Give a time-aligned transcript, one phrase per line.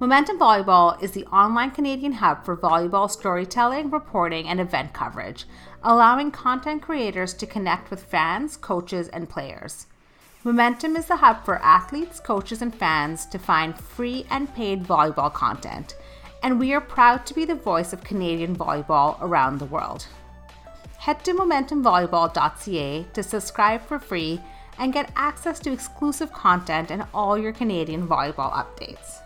[0.00, 5.44] Momentum Volleyball is the online Canadian hub for volleyball storytelling, reporting, and event coverage,
[5.82, 9.88] allowing content creators to connect with fans, coaches, and players.
[10.42, 15.30] Momentum is the hub for athletes, coaches, and fans to find free and paid volleyball
[15.30, 15.96] content,
[16.42, 20.06] and we are proud to be the voice of Canadian volleyball around the world.
[20.96, 24.40] Head to momentumvolleyball.ca to subscribe for free
[24.78, 29.20] and get access to exclusive content and all your Canadian volleyball updates.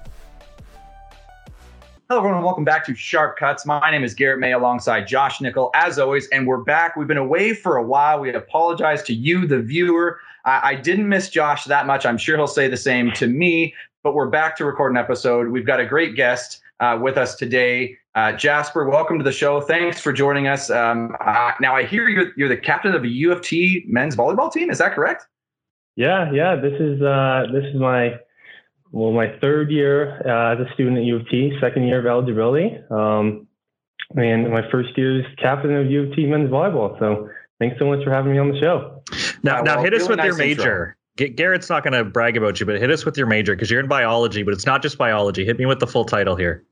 [2.15, 3.67] Hello, everyone, and welcome back to Sharp Cuts.
[3.67, 6.95] My name is Garrett May alongside Josh Nickel, as always, and we're back.
[6.95, 8.21] We've been away for a while.
[8.21, 10.21] We apologize to you, the viewer.
[10.45, 12.07] I, I didn't miss Josh that much.
[12.07, 15.49] I'm sure he'll say the same to me, but we're back to record an episode.
[15.49, 17.99] We've got a great guest uh, with us today.
[18.15, 19.61] Uh, Jasper, welcome to the show.
[19.61, 20.71] Thanks for joining us.
[20.71, 24.15] Um, uh, now, I hear you're, you're the captain of a U of T men's
[24.15, 24.71] volleyball team.
[24.71, 25.27] Is that correct?
[25.97, 26.55] Yeah, yeah.
[26.55, 28.21] This is uh, this is my
[28.95, 32.07] well, my third year uh, as a student at U of T, second year of
[32.07, 33.49] eligibility, um,
[34.15, 36.97] and my first year as captain of U of T men's volleyball.
[37.01, 39.03] So, thanks so much for having me on the show.
[39.43, 40.97] Now, now well, hit us with nice your major.
[41.17, 43.69] G- Garrett's not going to brag about you, but hit us with your major because
[43.69, 45.45] you're in biology, but it's not just biology.
[45.45, 46.65] Hit me with the full title here.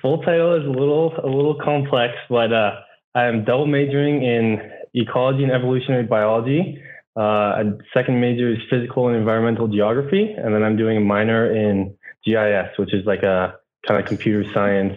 [0.00, 2.76] Full title is a little a little complex, but uh,
[3.14, 4.62] I'm double majoring in
[4.94, 6.82] ecology and evolutionary biology.
[7.18, 11.52] Uh, a second major is physical and environmental geography, and then I'm doing a minor
[11.52, 14.96] in GIS, which is like a kind of computer science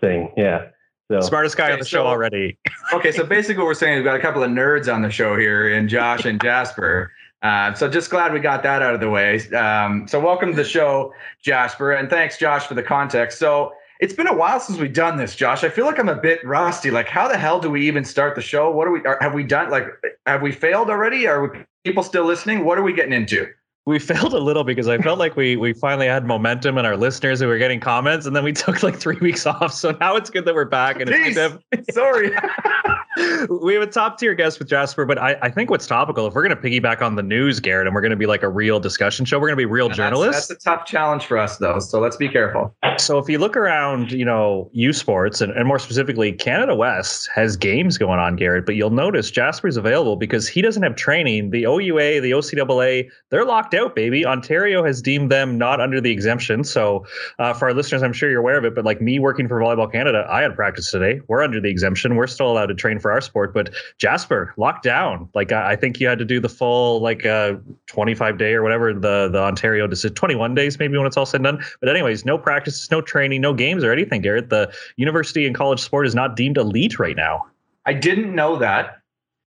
[0.00, 0.32] thing.
[0.36, 0.66] Yeah.
[1.10, 2.58] So Smartest guy Okay, on the show already.
[2.92, 5.10] Okay, so basically, what we're saying is we've got a couple of nerds on the
[5.10, 7.10] show here, in Josh and Jasper.
[7.42, 9.40] Uh, so just glad we got that out of the way.
[9.50, 13.38] Um, so welcome to the show, Jasper, and thanks, Josh, for the context.
[13.38, 13.72] So
[14.02, 15.62] it's been a while since we've done this, Josh.
[15.62, 16.90] I feel like I'm a bit rusty.
[16.90, 18.68] Like, how the hell do we even start the show?
[18.68, 19.00] What are we?
[19.04, 19.70] Are, have we done?
[19.70, 19.86] Like,
[20.26, 21.28] have we failed already?
[21.28, 22.64] Are we, people still listening?
[22.64, 23.46] What are we getting into?
[23.86, 26.96] We failed a little because I felt like we we finally had momentum and our
[26.96, 29.72] listeners who were getting comments, and then we took like three weeks off.
[29.72, 32.32] So now it's good that we're back, and it's good to have- Sorry.
[33.60, 36.34] we have a top tier guest with Jasper, but I, I think what's topical, if
[36.34, 38.48] we're going to piggyback on the news, Garrett, and we're going to be like a
[38.48, 40.48] real discussion show, we're going to be real That's- journalists.
[40.48, 41.78] That's, a tough challenge for us, though.
[41.78, 42.74] So let's be careful.
[42.98, 47.28] So if you look around, you know, U Sports and, and more specifically Canada West
[47.34, 51.50] has games going on, Garrett, but you'll notice Jasper's available because he doesn't have training.
[51.50, 54.24] The OUA, the OCAA, they're locked out, baby.
[54.24, 56.64] Ontario has deemed them not under the exemption.
[56.64, 57.04] So
[57.38, 59.60] uh, for our listeners, I'm sure you're aware of it, but like me working for
[59.60, 61.20] Volleyball Canada, I had practice today.
[61.28, 62.16] We're under the exemption.
[62.16, 65.28] We're still allowed to train for our sport, but Jasper locked down.
[65.34, 67.54] Like I, I think you had to do the full like uh,
[67.86, 71.44] 25 day or whatever the the Ontario decision, 21 days maybe when it's all said
[71.44, 71.64] and done.
[71.80, 74.22] But anyways, no practices, no training, no games or anything.
[74.22, 77.46] Garrett, the university and college sport is not deemed elite right now.
[77.84, 79.01] I didn't know that.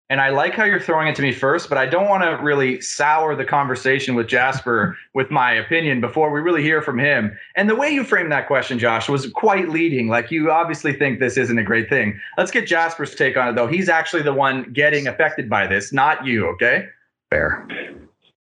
[0.09, 2.41] And I like how you're throwing it to me first, but I don't want to
[2.41, 7.37] really sour the conversation with Jasper with my opinion before we really hear from him.
[7.55, 10.07] And the way you framed that question, Josh, was quite leading.
[10.07, 12.17] Like you obviously think this isn't a great thing.
[12.37, 13.67] Let's get Jasper's take on it, though.
[13.67, 16.85] He's actually the one getting affected by this, not you, okay?
[17.29, 17.67] Fair.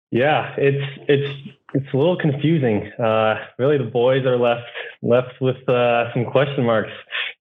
[0.10, 2.92] Yeah, it's it's it's a little confusing.
[2.94, 4.70] Uh, really, the boys are left
[5.02, 6.92] left with uh, some question marks.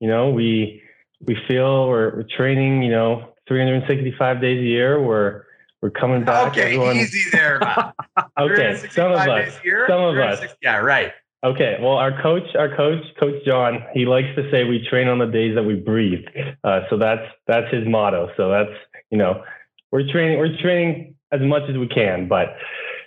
[0.01, 0.83] You know, we
[1.27, 2.83] we feel we're, we're training.
[2.83, 5.03] You know, 365 days a year.
[5.03, 5.45] We're
[5.81, 6.53] we're coming back.
[6.53, 7.61] Okay, everyone- easy there.
[8.39, 9.59] Okay, some of us.
[9.65, 10.41] year, Some of us.
[10.63, 11.13] Yeah, right.
[11.45, 15.19] Okay, well, our coach, our coach, Coach John, he likes to say we train on
[15.19, 16.25] the days that we breathe.
[16.63, 18.31] Uh, so that's that's his motto.
[18.37, 18.71] So that's
[19.11, 19.43] you know,
[19.91, 22.57] we're training we're training as much as we can, but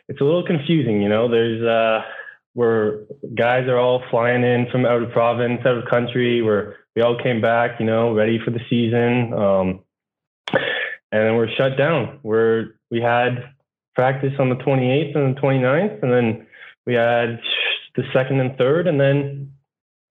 [0.09, 1.02] it's a little confusing.
[1.02, 2.02] You know, there's uh,
[2.56, 6.41] we're guys are all flying in from out of province, out of country.
[6.41, 9.79] We're we all came back, you know, ready for the season, um,
[10.53, 10.61] and
[11.11, 12.19] then we're shut down.
[12.23, 13.53] We're we had
[13.95, 16.47] practice on the 28th and the 29th, and then
[16.85, 17.39] we had
[17.95, 19.51] the second and third, and then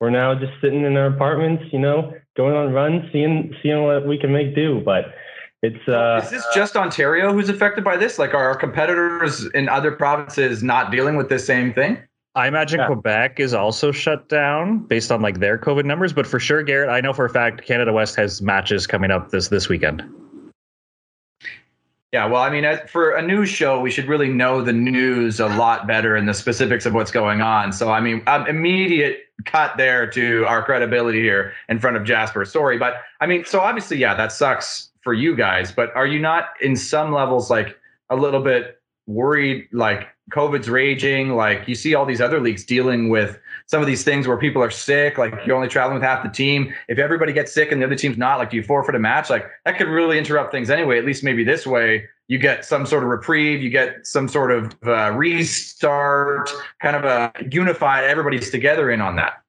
[0.01, 4.07] we're now just sitting in our apartments, you know, going on runs, seeing seeing what
[4.07, 4.83] we can make do.
[4.85, 5.15] But
[5.63, 8.19] it's uh, Is this just Ontario who's affected by this?
[8.19, 11.99] Like, are our competitors in other provinces not dealing with this same thing?
[12.35, 12.87] I imagine Yeah.
[12.87, 16.91] Quebec is also shut down based on like their COVID numbers, but for sure, Garrett,
[16.91, 20.03] I know for a fact Canada West has matches coming up this this weekend.
[22.15, 25.49] Yeah, well, I mean, for a news show, we should really know the news a
[25.49, 27.73] lot better and the specifics of what's going on.
[27.73, 32.45] So, I mean, um, immediate cut there to our credibility here in front of Jasper.
[32.45, 35.73] Sorry, but I mean, so obviously, yeah, that sucks for you guys.
[35.73, 37.77] But are you not, in some levels, like
[38.11, 39.67] a little bit worried?
[39.73, 41.31] Like COVID's raging.
[41.31, 44.63] Like you see all these other leagues dealing with some of these things where people
[44.63, 45.19] are sick.
[45.19, 46.73] Like you're only traveling with half the team.
[46.89, 49.31] If everybody gets sick and the other team's not, like do you forfeit a match?
[49.31, 50.99] Like that could really interrupt things anyway.
[50.99, 54.51] At least maybe this way, you get some sort of reprieve, you get some sort
[54.51, 56.51] of uh, restart,
[56.81, 58.05] kind of a unified.
[58.05, 59.43] Everybody's together in on that.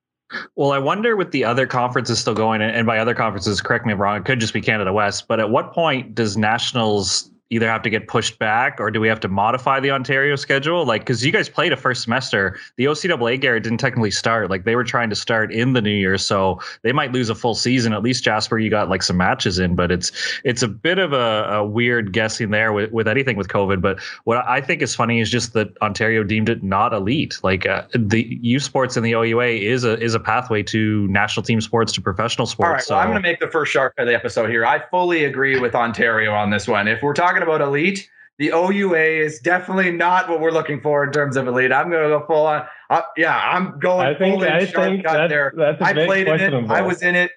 [0.55, 3.93] Well, I wonder with the other conferences still going, and by other conferences, correct me
[3.93, 5.27] if I'm wrong, it could just be Canada West.
[5.27, 9.07] But at what point does nationals either have to get pushed back or do we
[9.07, 10.85] have to modify the Ontario schedule?
[10.85, 14.49] Like, because you guys played a first semester, the OCAA Garrett didn't technically start.
[14.49, 17.35] Like, they were trying to start in the new year, so they might lose a
[17.35, 17.93] full season.
[17.93, 20.11] At least Jasper, you got like some matches in, but it's
[20.43, 23.81] it's a bit of a, a weird guessing there with, with anything with COVID.
[23.81, 27.37] But what I think is funny is just that Ontario deemed it not elite.
[27.43, 31.43] Like uh, the U Sports and the OUA is a is a pathway to national
[31.43, 32.67] team sports to professional sports.
[32.67, 34.65] All right, so well, I'm going to make the first shark of the episode here.
[34.65, 36.87] I fully agree with Ontario on this one.
[36.87, 41.11] If we're talking about elite, the OUA is definitely not what we're looking for in
[41.11, 41.71] terms of elite.
[41.71, 42.65] I'm going to go full on.
[42.89, 44.07] Uh, yeah, I'm going.
[44.07, 45.53] I think full in I shark think that's, there.
[45.55, 46.69] that's a I played in it.
[46.69, 47.31] I was in it.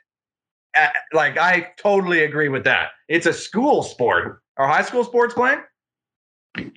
[0.77, 2.91] Uh, like I totally agree with that.
[3.09, 4.43] It's a school sport.
[4.57, 5.61] Are high school sports playing?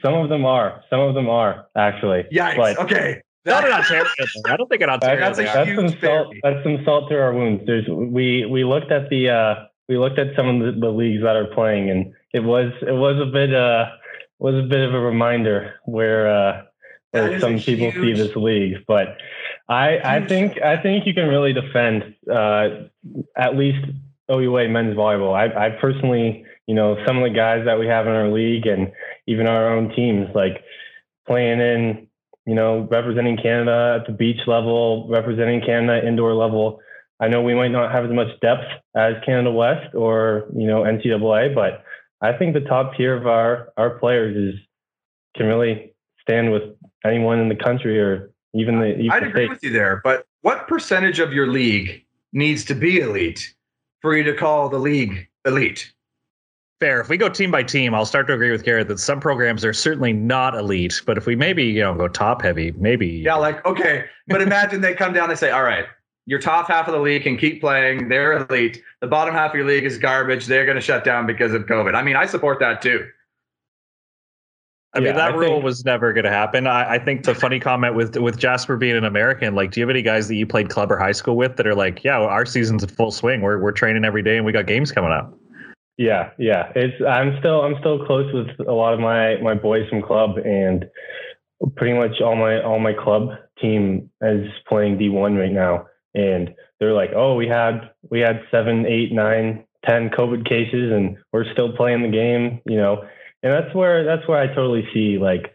[0.02, 0.84] Some of them are.
[0.90, 2.24] Some of them are actually.
[2.32, 2.58] Yikes.
[2.58, 3.22] But okay.
[3.46, 4.06] not in Ontario.
[4.46, 5.20] I don't think in Ontario.
[5.20, 5.76] that's, That's a they are.
[5.76, 6.36] that's some salt.
[6.44, 7.64] That's some salt to our wounds.
[7.66, 9.56] There's we we looked at the uh,
[9.92, 12.94] we looked at some of the, the leagues that are playing, and it was it
[12.94, 13.88] was a bit uh
[14.40, 16.62] was a bit of a reminder where uh,
[17.12, 18.86] where some people huge- see this league.
[18.88, 19.18] But
[19.68, 22.88] I I think I think you can really defend uh,
[23.36, 23.86] at least
[24.32, 25.36] OUA men's volleyball.
[25.36, 28.68] I I personally you know some of the guys that we have in our league
[28.68, 28.94] and
[29.28, 30.64] even our own teams like
[31.28, 32.08] playing in
[32.46, 36.80] you know, representing Canada at the beach level, representing Canada indoor level.
[37.22, 38.66] I know we might not have as much depth
[38.96, 41.84] as Canada West or, you know, NCAA, but
[42.20, 44.60] I think the top tier of our, our players is
[45.38, 46.64] can really stand with
[47.06, 49.50] anyone in the country or even the even I'd the agree States.
[49.50, 52.04] with you there, but what percentage of your league
[52.34, 53.54] needs to be elite
[54.02, 55.94] for you to call the league elite?
[56.80, 57.00] Fair.
[57.00, 59.64] If we go team by team, I'll start to agree with Garrett that some programs
[59.64, 61.02] are certainly not elite.
[61.06, 64.82] But if we maybe you know go top heavy, maybe Yeah, like okay, but imagine
[64.82, 65.86] they come down and say, "All right,
[66.26, 68.82] your top half of the league can keep playing; they're elite.
[69.02, 71.64] The bottom half of your league is garbage; they're going to shut down because of
[71.64, 73.08] COVID." I mean, I support that too.
[74.94, 76.68] I mean that I rule think- was never going to happen.
[76.68, 79.86] I, I think the funny comment with with Jasper being an American, like, do you
[79.86, 82.20] have any guys that you played club or high school with that are like, yeah,
[82.20, 83.42] well, our season's in full swing.
[83.42, 85.34] We're we're training every day and we got games coming up.
[85.98, 86.72] Yeah, yeah.
[86.76, 90.38] It's I'm still I'm still close with a lot of my my boys from club
[90.40, 90.86] and
[91.78, 93.30] pretty much all my all my club
[93.62, 98.86] team is playing D1 right now and they're like, "Oh, we had we had seven,
[98.86, 103.04] eight, nine, ten COVID cases and we're still playing the game," you know.
[103.44, 105.54] And that's where that's where I totally see like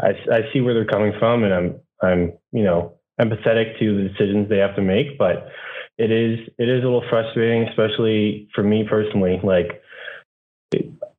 [0.00, 4.08] I I see where they're coming from and I'm I'm, you know, empathetic to the
[4.08, 5.48] decisions they have to make, but
[5.98, 9.40] it is it is a little frustrating, especially for me personally.
[9.42, 9.82] Like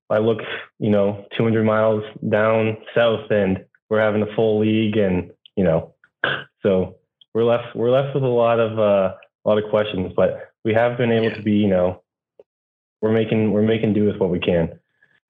[0.10, 0.40] I look,
[0.80, 5.94] you know, 200 miles down south, and we're having a full league, and you know,
[6.63, 6.96] so
[7.38, 9.13] we're left we're left with a lot of uh,
[9.45, 10.12] a lot of questions.
[10.16, 11.36] But we have been able Yeah.
[11.36, 12.01] to be, you know,
[13.01, 14.80] we're making we're making do with what we can.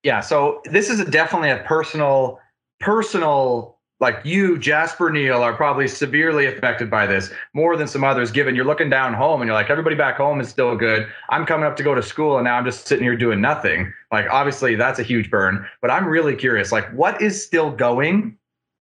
[0.03, 2.39] Yeah, so this is a, definitely a personal,
[2.79, 3.75] personal.
[3.99, 8.31] Like you, Jasper Neal, are probably severely affected by this more than some others.
[8.31, 11.07] Given you're looking down home and you're like, everybody back home is still good.
[11.29, 13.91] I'm coming up to go to school and now I'm just sitting here doing nothing.
[14.11, 15.65] Like, obviously, that's a huge burn.
[15.81, 18.37] But I'm really curious, like, what is still going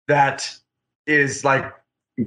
[0.07, 0.55] that
[1.07, 1.65] is like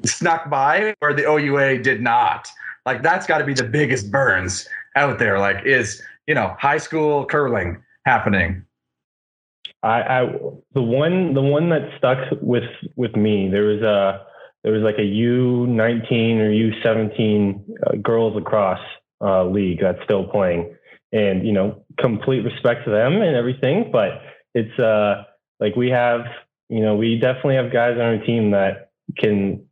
[0.05, 2.47] snuck by where the OUA did not?
[2.85, 5.39] Like, that's got to be the biggest burns out there.
[5.39, 8.63] Like, is you know, high school curling happening?
[9.81, 10.25] I, I
[10.73, 14.25] the one the one that stuck with with me there was a
[14.63, 18.79] there was like a U nineteen or U seventeen uh, girls lacrosse
[19.21, 20.75] uh, league that's still playing,
[21.11, 24.21] and you know complete respect to them and everything, but
[24.53, 25.23] it's uh
[25.59, 26.25] like we have
[26.67, 29.65] you know we definitely have guys on our team that can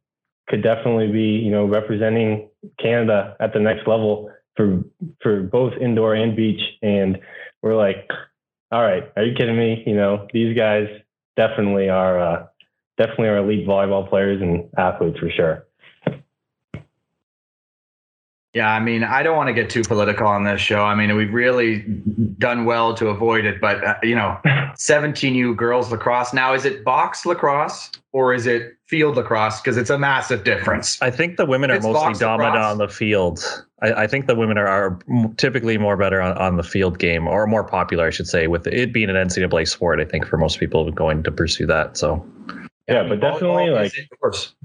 [0.48, 2.50] could definitely be you know representing
[2.80, 4.84] Canada at the next level for
[5.22, 7.20] for both indoor and beach, and
[7.62, 8.10] we're like
[8.72, 9.84] all right, are you kidding me?
[9.86, 10.88] You know, these guys
[11.38, 12.48] definitely are uh,
[12.98, 15.67] definitely are elite volleyball players and athletes for sure.
[18.58, 20.82] Yeah, I mean, I don't want to get too political on this show.
[20.84, 21.82] I mean, we've really
[22.40, 26.34] done well to avoid it, but uh, you know, 17U girls lacrosse.
[26.34, 29.62] Now, is it box lacrosse or is it field lacrosse?
[29.62, 31.00] Because it's a massive difference.
[31.04, 32.72] I think the women are It's mostly dominant lacrosse.
[32.72, 33.64] on the field.
[33.84, 35.00] I, I think the women are, are
[35.38, 38.66] typically more better on, on the field game, or more popular, I should say, with
[38.66, 40.00] it being an NCAA sport.
[40.00, 41.96] I think for most people going to pursue that.
[41.96, 42.26] So
[42.88, 44.56] Yeah, I mean, but definitely, volleyball like- is indoors.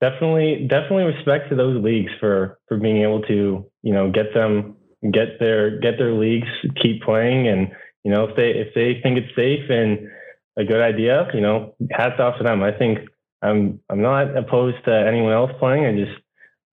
[0.00, 4.76] Definitely, definitely respect to those leagues for for being able to you know get them
[5.12, 6.48] get their get their leagues
[6.80, 7.70] keep playing and
[8.04, 10.08] you know, if they if they think it's safe and
[10.56, 12.62] a good idea, you know, hats off to them.
[12.62, 13.00] I think
[13.42, 15.84] I'm I'm not opposed to anyone else playing.
[15.84, 16.18] I just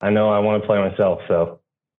[0.02, 1.20] I know I want to play myself.
[1.28, 1.57] So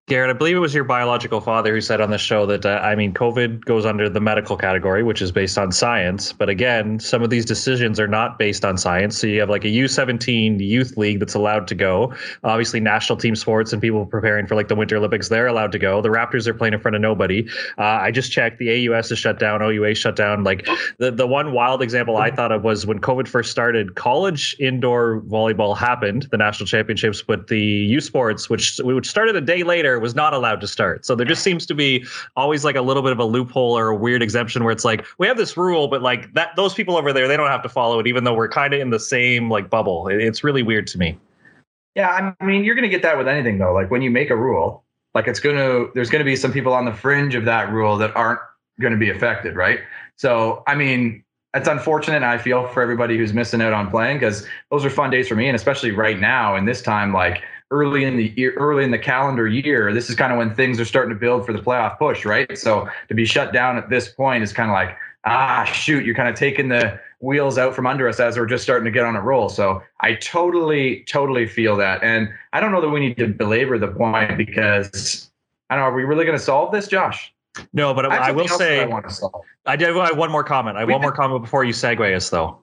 [0.08, 2.80] Garrett, I believe it was your biological father who said on the show that, uh,
[2.82, 6.32] I mean, COVID goes under the medical category, which is based on science.
[6.32, 9.18] But again, some of these decisions are not based on science.
[9.18, 12.14] So you have like a U17 youth league that's allowed to go.
[12.42, 15.78] Obviously, national team sports and people preparing for like the Winter Olympics, they're allowed to
[15.78, 16.00] go.
[16.00, 17.46] The Raptors are playing in front of nobody.
[17.76, 20.42] Uh, I just checked the AUS is shut down, OUA shut down.
[20.42, 24.56] Like the, the one wild example I thought of was when COVID first started, college
[24.58, 29.64] indoor volleyball happened, the national championships, but the U Sports, which, which started a day
[29.64, 31.04] later, was not allowed to start.
[31.04, 32.04] So there just seems to be
[32.36, 35.04] always like a little bit of a loophole or a weird exemption where it's like
[35.18, 37.68] we have this rule, but like that those people over there they don't have to
[37.68, 40.08] follow it, even though we're kind of in the same like bubble.
[40.08, 41.18] It's really weird to me.
[41.94, 43.72] Yeah, I mean, you're going to get that with anything though.
[43.72, 46.52] Like when you make a rule, like it's going to there's going to be some
[46.52, 48.40] people on the fringe of that rule that aren't
[48.80, 49.80] going to be affected, right?
[50.16, 51.24] So, I mean,
[51.54, 52.22] it's unfortunate.
[52.22, 55.34] I feel for everybody who's missing out on playing because those are fun days for
[55.34, 58.90] me, and especially right now in this time, like early in the year, early in
[58.90, 61.58] the calendar year, this is kind of when things are starting to build for the
[61.58, 62.56] playoff push, right?
[62.56, 66.14] So to be shut down at this point is kind of like, ah, shoot, you're
[66.14, 69.04] kind of taking the wheels out from under us as we're just starting to get
[69.04, 69.48] on a roll.
[69.48, 72.02] So I totally, totally feel that.
[72.02, 75.30] And I don't know that we need to belabor the point because
[75.68, 77.34] I don't know, are we really going to solve this, Josh?
[77.72, 79.42] No, but I, I will say, I, want to solve.
[79.66, 80.76] I do have one more comment.
[80.76, 82.58] I have one more comment before you segue us, though.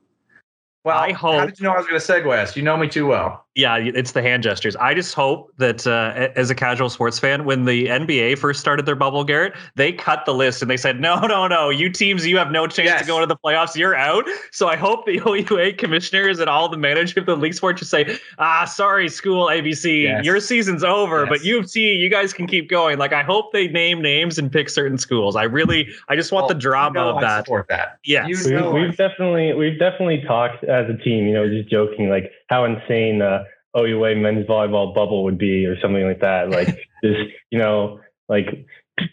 [0.86, 1.40] Well, I hope.
[1.40, 2.56] How did you know I was going to segue us?
[2.56, 3.45] You know me too well.
[3.56, 4.76] Yeah, it's the hand gestures.
[4.76, 8.86] I just hope that uh, as a casual sports fan, when the NBA first started
[8.86, 12.28] their bubble, Garrett, they cut the list and they said, no, no, no, you teams,
[12.28, 13.02] you have no chance yes.
[13.02, 13.74] to go into the playoffs.
[13.74, 14.26] You're out.
[14.52, 17.92] So I hope the OUA commissioners and all the management of the league sport just
[17.92, 20.26] say, ah, sorry, school ABC, yes.
[20.26, 21.30] your season's over, yes.
[21.30, 22.98] but U of T, you guys can keep going.
[22.98, 25.38] Like I hope they name names and pick certain schools.
[25.38, 27.40] I really, I just want well, the drama you know of that.
[27.40, 28.00] I support that.
[28.04, 31.26] Yes, you know we've, we've definitely, we've definitely talked as a team.
[31.26, 33.22] You know, just joking like how insane.
[33.22, 33.44] Uh,
[33.78, 36.50] OUA men's volleyball bubble would be or something like that.
[36.56, 36.68] Like
[37.04, 38.00] just, you know,
[38.30, 38.66] like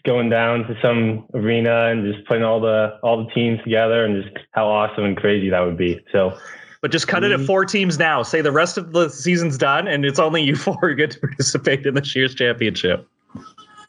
[0.05, 4.23] going down to some arena and just putting all the all the teams together and
[4.23, 5.99] just how awesome and crazy that would be.
[6.11, 6.37] So
[6.81, 8.23] but just cut it at four teams now.
[8.23, 11.19] Say the rest of the season's done and it's only you four who get to
[11.19, 13.07] participate in the Shears championship.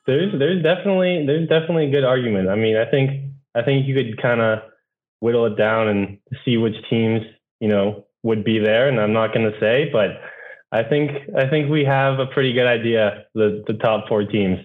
[0.06, 2.48] There's there's definitely there's definitely a good argument.
[2.48, 4.58] I mean, I think I think you could kind of
[5.20, 7.22] whittle it down and see which teams,
[7.60, 8.88] you know, would be there.
[8.88, 10.20] And I'm not going to say, but
[10.72, 14.58] I think I think we have a pretty good idea the the top four teams.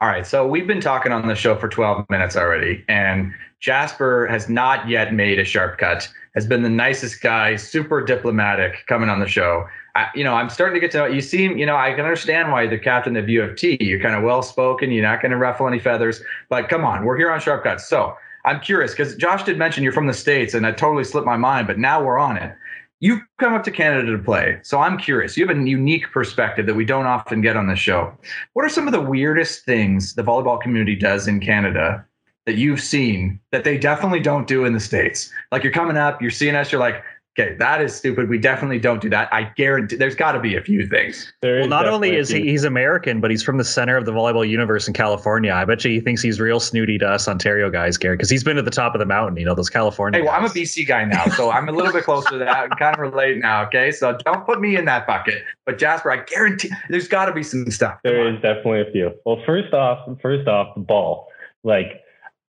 [0.00, 4.28] All right, so we've been talking on the show for 12 minutes already, and Jasper
[4.28, 6.08] has not yet made a sharp cut.
[6.36, 9.66] Has been the nicest guy, super diplomatic, coming on the show.
[9.96, 11.20] I, you know, I'm starting to get to know you.
[11.20, 13.76] Seem, you know, I can understand why you're the captain of U of T.
[13.80, 14.92] You're kind of well spoken.
[14.92, 16.22] You're not going to ruffle any feathers.
[16.48, 17.88] But come on, we're here on Sharp Cuts.
[17.88, 18.14] So
[18.48, 21.36] I'm curious because Josh did mention you're from the states, and that totally slipped my
[21.36, 21.66] mind.
[21.66, 22.54] But now we're on it
[23.00, 24.58] you've come up to Canada to play.
[24.62, 25.36] So I'm curious.
[25.36, 28.16] You have a unique perspective that we don't often get on the show.
[28.54, 32.04] What are some of the weirdest things the volleyball community does in Canada
[32.46, 35.30] that you've seen that they definitely don't do in the States?
[35.52, 37.02] Like you're coming up, you're seeing us, you're like,
[37.38, 38.28] okay, that is stupid.
[38.28, 39.32] We definitely don't do that.
[39.32, 41.32] I guarantee there's got to be a few things.
[41.42, 44.48] well, not only is he he's American, but he's from the center of the volleyball
[44.48, 45.52] universe in California.
[45.52, 48.42] I bet you he thinks he's real snooty to us Ontario guys, Gary, because he's
[48.42, 49.36] been to the top of the mountain.
[49.36, 50.18] You know those California.
[50.18, 50.50] Hey, well, guys.
[50.50, 52.72] I'm a BC guy now, so I'm a little bit closer to that.
[52.72, 53.64] I kind of relate now.
[53.66, 55.44] Okay, so don't put me in that bucket.
[55.64, 57.98] But Jasper, I guarantee there's got to be some stuff.
[58.04, 58.34] Come there on.
[58.34, 59.12] is definitely a few.
[59.24, 61.28] Well, first off, first off, the ball.
[61.64, 62.02] Like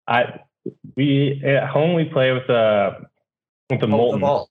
[0.07, 0.39] I,
[0.95, 2.91] we at home we play with uh
[3.69, 4.19] with the oh, molten.
[4.19, 4.49] The ball.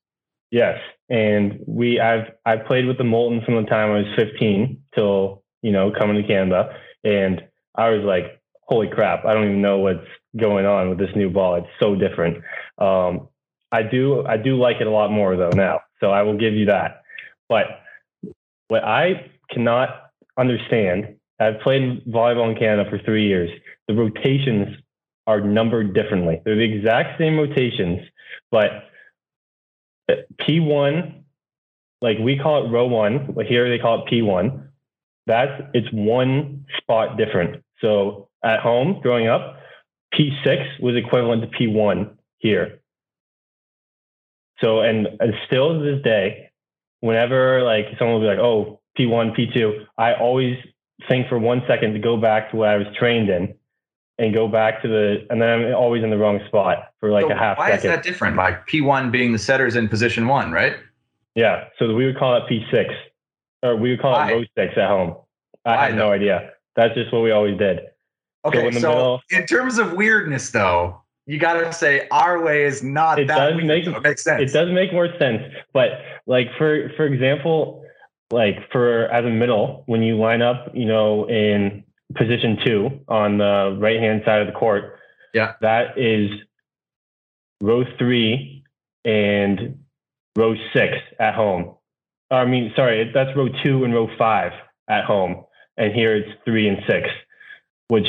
[0.56, 0.78] Yes,
[1.10, 5.42] and we I've I played with the Molten from the time I was 15 till
[5.60, 6.70] you know coming to Canada,
[7.04, 7.42] and
[7.74, 11.28] I was like, holy crap, I don't even know what's going on with this new
[11.28, 11.56] ball.
[11.56, 12.38] It's so different.
[12.78, 13.28] Um,
[13.70, 16.54] I do I do like it a lot more though now, so I will give
[16.54, 17.02] you that.
[17.50, 17.66] But
[18.68, 23.50] what I cannot understand, I've played volleyball in Canada for three years.
[23.88, 24.74] The rotations
[25.26, 26.40] are numbered differently.
[26.46, 28.00] They're the exact same rotations,
[28.50, 28.70] but
[30.08, 31.22] P1,
[32.00, 34.68] like we call it row one, but here they call it P1.
[35.26, 37.62] That's it's one spot different.
[37.80, 39.58] So at home growing up,
[40.14, 42.80] P6 was equivalent to P1 here.
[44.60, 46.50] So and, and still to this day,
[47.00, 50.56] whenever like someone will be like, oh, P1, P2, I always
[51.08, 53.54] think for one second to go back to what I was trained in
[54.18, 57.26] and go back to the, and then I'm always in the wrong spot for like
[57.26, 57.90] so a half why second.
[57.90, 58.36] Why is that different?
[58.36, 60.74] Like P1 being the setters in position one, right?
[61.34, 61.64] Yeah.
[61.78, 62.94] So we would call it P6
[63.62, 64.30] or we would call why?
[64.30, 65.16] it row six at home.
[65.64, 66.50] I why, have no idea.
[66.76, 67.80] That's just what we always did.
[68.44, 69.20] Okay, in the so middle.
[69.30, 73.36] in terms of weirdness, though, you got to say our way is not It that
[73.36, 73.66] does weird.
[73.66, 74.40] make- It makes sense.
[74.42, 75.42] it does make more sense
[75.72, 75.90] but
[76.26, 77.82] like for for example
[78.30, 81.82] like for as a middle when you line up you know in
[82.14, 84.98] position two on the right hand side of the court.
[85.34, 85.54] Yeah.
[85.60, 86.30] that is
[87.60, 88.64] row three
[89.04, 89.84] and
[90.36, 91.74] row six at home.
[92.30, 94.52] I mean sorry that's row two and row five
[94.88, 95.44] at home.
[95.76, 97.08] And here it's three and six
[97.88, 98.06] which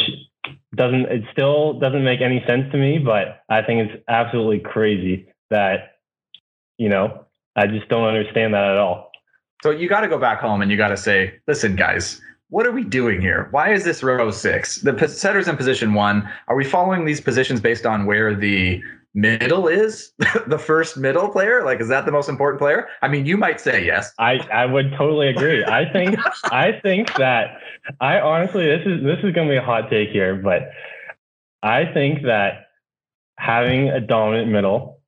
[0.75, 5.27] doesn't it still doesn't make any sense to me but i think it's absolutely crazy
[5.49, 5.97] that
[6.77, 7.25] you know
[7.55, 9.11] i just don't understand that at all.
[9.63, 12.65] So you got to go back home and you got to say, listen, guys, what
[12.65, 13.47] are we doing here?
[13.51, 14.81] Why is this row six?
[14.81, 16.29] The setter's in position one.
[16.47, 18.81] Are we following these positions based on where the
[19.13, 20.13] middle is?
[20.47, 21.63] the first middle player?
[21.65, 22.87] Like, is that the most important player?
[23.01, 24.13] I mean, you might say yes.
[24.17, 27.59] i i would totally agree i think i think that
[27.99, 30.71] i honestly this is this is going to be a hot take here but
[31.63, 32.67] i think that
[33.37, 35.01] having a dominant middle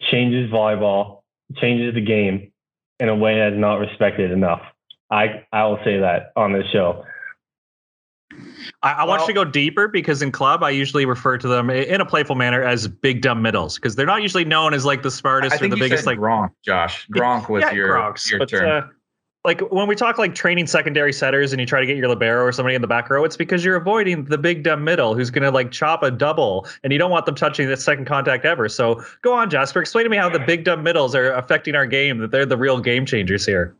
[0.00, 1.22] changes volleyball
[1.56, 2.52] changes the game
[3.00, 4.62] in a way that's not respected enough
[5.12, 7.04] i i will say that on this show
[8.82, 11.46] I, I want Well- you to go deeper because in club I usually refer to
[11.48, 14.84] them in a playful manner as big dumb middles because they're not usually known as
[14.86, 17.06] like the smartest I or think the you biggest said like Gronk, Josh.
[17.08, 18.84] Gronk was yeah, your, Gronks, your but, term.
[18.84, 18.88] uh,
[19.44, 22.44] like when we talk like training secondary setters and you try to get your libero
[22.44, 25.30] or somebody in the back row, it's because you're avoiding the big dumb middle who's
[25.30, 28.44] going to like chop a double and you don't want them touching the second contact
[28.44, 28.68] ever.
[28.68, 29.80] So go on, Jasper.
[29.80, 32.18] Explain to me how the big dumb middles are affecting our game.
[32.18, 33.74] That they're the real game changers here.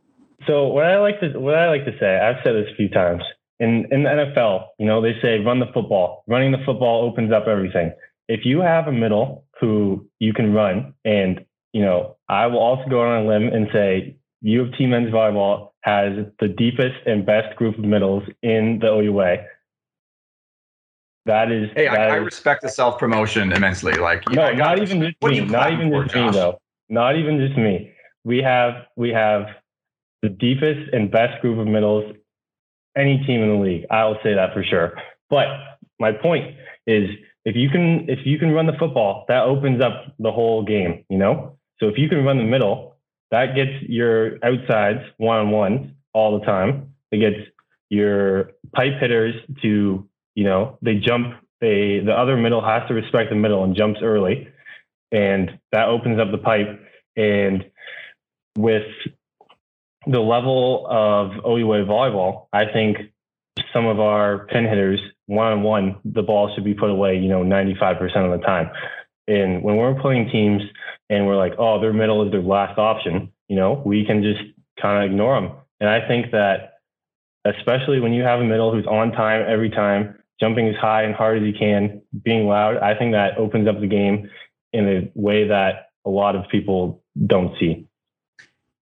[0.47, 2.89] So what I like to what I like to say, I've said this a few
[2.89, 3.23] times.
[3.59, 6.23] In in the NFL, you know, they say run the football.
[6.27, 7.93] Running the football opens up everything.
[8.27, 12.89] If you have a middle who you can run, and you know, I will also
[12.89, 17.25] go on a limb and say U of T men's volleyball has the deepest and
[17.25, 19.45] best group of middles in the OUA.
[21.25, 23.93] That is hey, that I, I respect the self promotion immensely.
[23.93, 25.39] Like, no, not even just me.
[25.41, 26.59] Not even just me though.
[26.89, 27.93] Not even just me.
[28.25, 29.45] We have we have
[30.23, 32.15] the deepest and best group of middles
[32.95, 33.85] any team in the league.
[33.91, 34.93] I will say that for sure.
[35.29, 35.47] But
[35.99, 36.55] my point
[36.87, 37.09] is
[37.45, 41.05] if you can if you can run the football, that opens up the whole game,
[41.09, 41.57] you know?
[41.79, 42.95] So if you can run the middle,
[43.31, 46.93] that gets your outsides one on ones all the time.
[47.11, 47.49] It gets
[47.89, 53.29] your pipe hitters to, you know, they jump they the other middle has to respect
[53.29, 54.47] the middle and jumps early.
[55.11, 56.79] And that opens up the pipe.
[57.15, 57.65] And
[58.57, 58.87] with
[60.07, 62.97] the level of OUA volleyball, I think
[63.71, 67.29] some of our pin hitters, one on one, the ball should be put away, you
[67.29, 68.69] know, 95% of the time.
[69.27, 70.61] And when we're playing teams
[71.09, 74.41] and we're like, oh, their middle is their last option, you know, we can just
[74.81, 75.51] kind of ignore them.
[75.79, 76.79] And I think that,
[77.45, 81.13] especially when you have a middle who's on time every time, jumping as high and
[81.13, 84.29] hard as he can, being loud, I think that opens up the game
[84.71, 87.87] in a way that a lot of people don't see.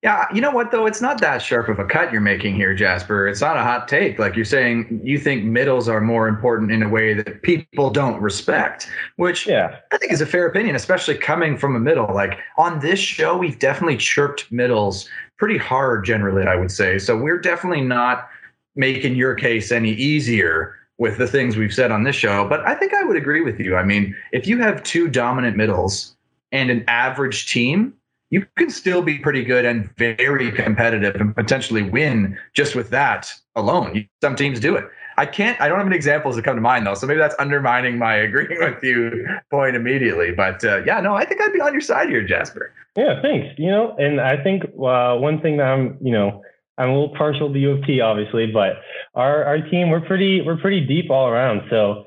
[0.04, 0.88] Yeah, you know what though?
[0.88, 3.28] It's not that sharp of a cut you're making here, Jasper.
[3.28, 4.18] It's not a hot take.
[4.18, 8.20] Like you're saying, you think middles are more important in a way that people don't
[8.20, 9.78] respect, which Yeah.
[9.92, 12.12] I think is a fair opinion, especially coming from a middle.
[12.16, 16.98] Like on this show, we've definitely chirped middles pretty hard, generally, I would say.
[16.98, 18.28] So we're definitely not
[18.76, 22.48] making your case any easier with the things we've said on this show.
[22.48, 23.76] But I think I would agree with you.
[23.76, 26.16] I mean, if you have two dominant middles
[26.52, 27.94] and an average team,
[28.32, 33.32] you can still be pretty good and very competitive and potentially win just with that
[33.56, 34.08] alone.
[34.22, 34.86] Some teams do it.
[35.18, 36.94] I can't, I don't have any examples that come to mind though.
[36.96, 40.32] So maybe that's undermining my agreeing with you point immediately.
[40.32, 42.74] But uh, yeah, no, I think I'd be on your side here, Jasper.
[42.96, 43.54] Yeah, thanks.
[43.60, 46.42] You know, and I think uh, one thing that I'm, you know,
[46.78, 48.78] I'm a little partial to U of T, obviously, but
[49.14, 51.64] our our team we're pretty we're pretty deep all around.
[51.70, 52.06] So,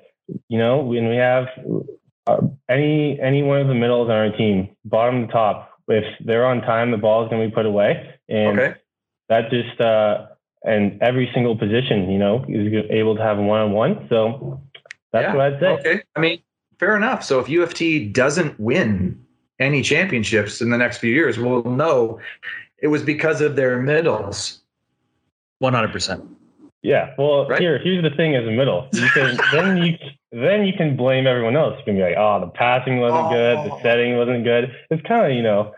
[0.48, 1.46] you know, when we have
[2.26, 6.46] uh, any any one of the middles on our team, bottom to top, if they're
[6.46, 8.74] on time, the ball is going to be put away, and Okay.
[9.28, 10.26] that just uh,
[10.64, 14.06] and every single position, you know, is able to have a one on one.
[14.08, 14.60] So
[15.12, 15.34] that's Yeah.
[15.34, 15.66] what I'd say.
[15.74, 16.02] Okay.
[16.16, 16.40] I mean,
[16.78, 17.22] fair enough.
[17.22, 19.22] So if UFT doesn't win
[19.60, 22.18] any championships in the next few years, we'll know
[22.82, 24.60] it was because of their middles.
[25.58, 26.24] One hundred percent.
[26.84, 27.14] Yeah.
[27.18, 27.60] Well, Right?
[27.60, 29.98] here, here's the thing: as a middle, you can then you
[30.30, 31.76] then you can blame everyone else.
[31.78, 33.80] You can be like, "Oh, the passing wasn't good, the Oh.
[33.82, 35.72] setting wasn't good." It's kind of you know,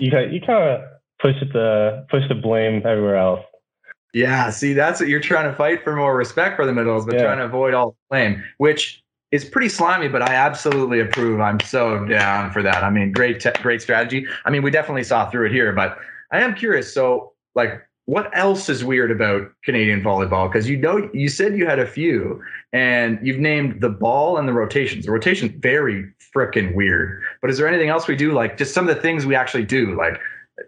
[0.00, 0.80] you kind you kind of
[1.20, 3.40] push it the push the blame everywhere else.
[4.12, 7.14] Yeah, see, that's what you're trying to fight for more respect for the middles, but
[7.14, 7.22] Yeah.
[7.22, 11.40] trying to avoid all blame, which is pretty slimy, but I absolutely approve.
[11.40, 12.82] I'm so down for that.
[12.82, 14.26] I mean, great, te- great strategy.
[14.44, 15.96] I mean, we definitely saw through it here, but
[16.32, 16.92] I am curious.
[16.92, 17.80] So, like,
[18.10, 20.50] what else is weird about Canadian volleyball?
[20.50, 22.42] Because you know, you said you had a few,
[22.72, 25.06] and you've named the ball and the rotations.
[25.06, 27.22] The rotation's very freaking weird.
[27.40, 28.32] But is there anything else we do?
[28.32, 30.20] Like just some of the things we actually do, like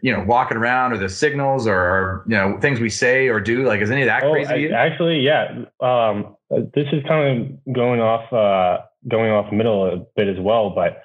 [0.02, 3.40] you know, walking around, or the signals, or, or you know, things we say or
[3.40, 3.66] do.
[3.66, 4.72] Like, is any of that Oh, crazy?
[4.72, 5.64] I- actually, yeah.
[5.80, 10.70] Um, this is kind of going off uh, going off middle a bit as well,
[10.70, 11.02] but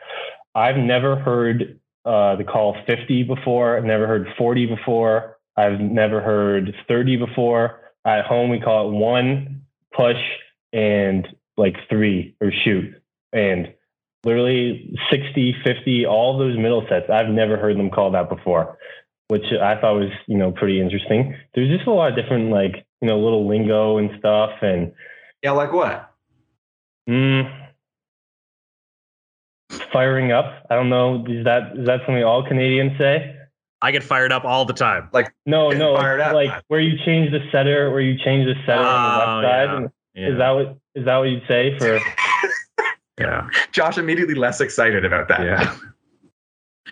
[0.53, 3.75] I've never heard uh, the call 50 before.
[3.75, 5.36] I've never heard 40 before.
[5.57, 7.81] I've never heard 30 before.
[8.05, 10.21] At home, we call it one push
[10.71, 12.93] and like three or shoot.
[13.33, 13.73] And
[14.23, 17.09] literally 60, 50, all those middle sets.
[17.09, 18.77] I've never heard them call that before,
[19.27, 21.35] which I thought was, you know, pretty interesting.
[21.55, 24.51] There's just a lot of different, like, you know, little lingo and stuff.
[24.61, 24.93] And
[25.43, 26.13] yeah, like what?
[27.07, 27.67] mm,
[29.91, 30.65] firing up.
[30.69, 31.25] I don't know.
[31.27, 33.36] Is that is that something all Canadians say?
[33.81, 35.09] I get fired up all the time.
[35.13, 35.95] Like no, no.
[35.95, 36.33] fired it's up.
[36.33, 39.45] Like where you change the setter, where you change the setter on the Oh, left
[39.45, 39.63] side.
[39.65, 39.75] yeah.
[39.77, 40.27] And Yeah.
[40.29, 41.99] Is that what is that what you'd say for?
[43.19, 43.47] yeah.
[43.71, 45.41] Josh immediately less excited about that.
[45.41, 45.75] Yeah.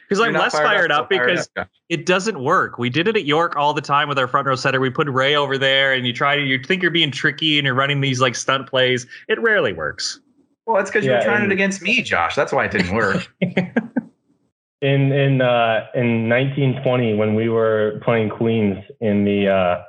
[0.08, 1.68] Because I'm less fired so up because Josh.
[1.90, 2.78] it doesn't work.
[2.78, 4.80] We did it at York all the time with our front row setter.
[4.80, 7.66] We put Ray over there, and you try to you think you're being tricky and
[7.66, 9.08] you're running these like stunt plays.
[9.30, 10.20] It rarely works.
[10.68, 12.36] well, that's because you Yeah, were trying and- it against me, Josh.
[12.36, 13.34] That's why it didn't work.
[14.86, 19.84] in in uh, in 1920 when we were playing Queen's in the uh,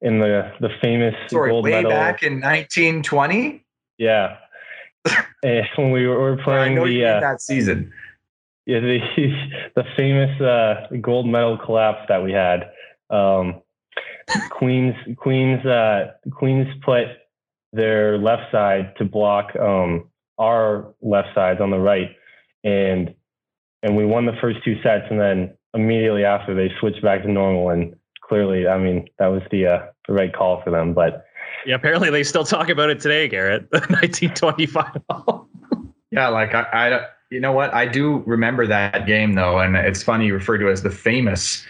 [0.00, 1.90] in the the famous Sorry, gold way medal.
[1.90, 3.64] back in 1920.
[3.98, 4.36] Yeah,
[5.42, 7.92] Eh, when we were, we were I playing the uh, that season.
[8.66, 8.98] yeah the
[9.76, 12.70] the famous uh, gold medal collapse that we had.
[13.10, 13.62] Um,
[14.50, 17.06] Queen's Queen's uh, Queen's put
[17.72, 22.10] their left side to block um, our left sides on the right,
[22.64, 23.14] and
[23.82, 27.30] and we won the first two sets, and then immediately after they switched back to
[27.30, 30.94] normal, and clearly, I mean, that was the uh, the right call for them.
[30.94, 31.26] But
[31.66, 33.62] Yeah, apparently they still talk about it today, Garrett.
[33.72, 35.00] 1925.
[36.10, 37.72] Yeah, like I, I, you know what?
[37.72, 40.90] I do remember that game though, and it's funny you refer to it as the
[40.90, 41.64] famous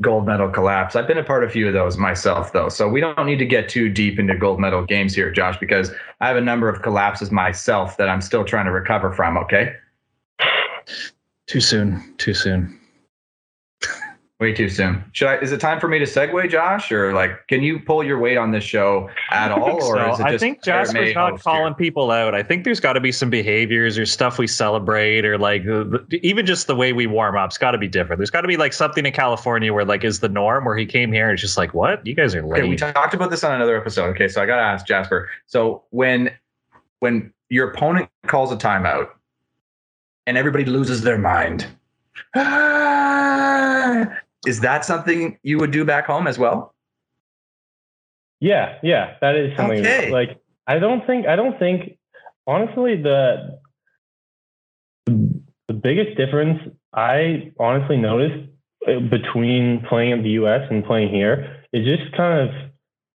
[0.00, 0.96] gold medal collapse.
[0.96, 3.38] I've been a part of a few of those myself, though, so we don't need
[3.38, 5.90] to get too deep into gold medal games here, Josh, because
[6.20, 9.36] I have a number of collapses myself that I'm still trying to recover from.
[9.36, 9.74] Okay,
[11.46, 12.14] Too soon.
[12.18, 12.78] Too soon.
[14.40, 15.02] way too soon.
[15.12, 15.36] Should I?
[15.36, 18.36] Is it time for me to segue, Josh, or like, can you pull your weight
[18.36, 20.12] on this show at all, think or so.
[20.12, 21.52] is it I just think Jasper's not host here?
[21.52, 22.34] calling people out.
[22.34, 26.04] I think there's got to be some behaviors or stuff we celebrate, or like the,
[26.10, 28.18] the- even just the way we warm up's got to be different.
[28.18, 30.84] There's got to be like something in California where like is the norm, where he
[30.86, 32.04] came here and it's just like, what?
[32.06, 32.70] You guys are Okay, lame.
[32.70, 34.08] we talked about this on another episode.
[34.10, 35.30] Okay, so I got to ask Jasper.
[35.46, 36.30] So when
[37.00, 39.08] when your opponent calls a timeout
[40.26, 41.62] and everybody loses their mind,
[44.46, 46.72] is that something you would do back home as well?
[48.40, 50.10] yeah, yeah, that is something Okay.
[50.10, 51.96] like I don't think I don't think
[52.46, 53.58] honestly the
[55.06, 56.60] the biggest difference
[56.92, 58.50] I honestly noticed
[58.86, 60.60] uh, between playing in the U.S.
[60.70, 62.54] and playing here is just kind of,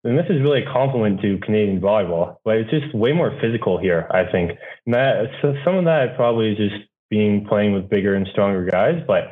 [0.04, 3.78] and this is really a compliment to Canadian volleyball, but it's just way more physical
[3.78, 4.06] here.
[4.10, 4.52] I think
[4.84, 8.64] and that so some of that probably is just being playing with bigger and stronger
[8.64, 9.28] guys, but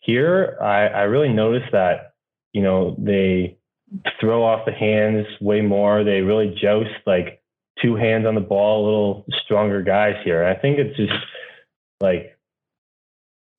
[0.00, 2.14] here I, I really noticed that
[2.52, 3.58] you know they
[4.20, 6.02] throw off the hands way more.
[6.02, 7.40] They really joust like
[7.80, 10.44] two hands on the ball, a little stronger guys here.
[10.44, 11.12] I think it's just
[12.00, 12.36] like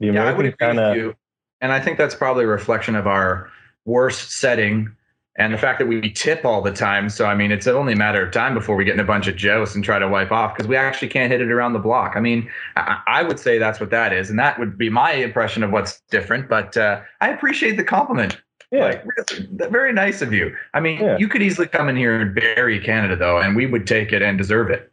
[0.02, 1.16] the Yeah, I would Americans agree kind of
[1.62, 3.50] and I think that's probably a reflection of our
[3.86, 4.94] worst setting
[5.36, 7.10] and the fact that we tip all the time.
[7.10, 9.28] So I mean, it's only a matter of time before we get in a bunch
[9.28, 11.80] of joust and try to wipe off because we actually can't hit it around the
[11.80, 12.14] block.
[12.16, 15.14] I mean, I, I would say that's what that is, and that would be my
[15.14, 16.50] impression of what's different.
[16.50, 18.38] But uh, I appreciate the compliment.
[18.72, 18.86] yeah.
[18.86, 20.56] Like, really, very nice of you.
[20.74, 21.18] I mean, Yeah.
[21.18, 24.22] you could easily come in here and bury Canada though, and we would take it
[24.22, 24.92] and deserve it.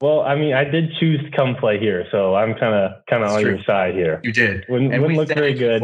[0.00, 3.24] Well, I mean, I did choose to come play here, so I'm kind of kind
[3.24, 3.54] of on true.
[3.56, 4.20] your side here.
[4.22, 5.82] You did, Wouldn't, wouldn't look very good.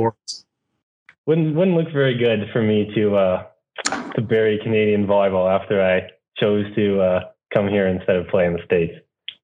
[1.27, 3.47] Wouldn't wouldn't look very good for me to uh,
[4.15, 7.21] to bury Canadian volleyball after I chose to uh,
[7.53, 8.95] come here instead of play in the states.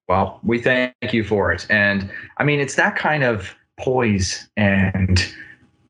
[0.07, 1.67] Well, we thank you for it.
[1.69, 5.23] And I mean, it's that kind of poise and,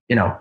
[0.09, 0.37] you know,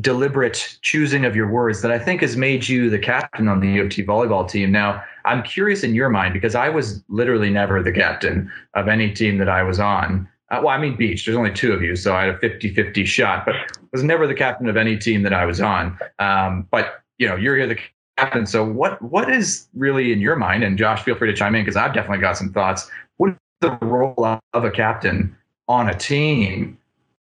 [0.00, 3.68] deliberate choosing of your words that I think has made you the captain on the
[3.68, 4.70] U of T volleyball team.
[4.70, 9.12] Now, I'm curious in your mind because I was literally never the captain of any
[9.12, 10.28] team that I was on.
[10.52, 12.74] Uh, well, I mean, Beach, there's only two of you, so I had a 50
[12.74, 13.56] 50 shot, but
[13.90, 15.98] was never the captain of any team that I was on.
[16.20, 17.78] Um, but, you know, you're here the
[18.16, 18.46] captain.
[18.46, 20.62] So, what what is really in your mind?
[20.62, 23.36] And Josh, feel free to chime in because I've definitely got some thoughts what is
[23.60, 25.36] the role of a captain
[25.68, 26.78] on a team?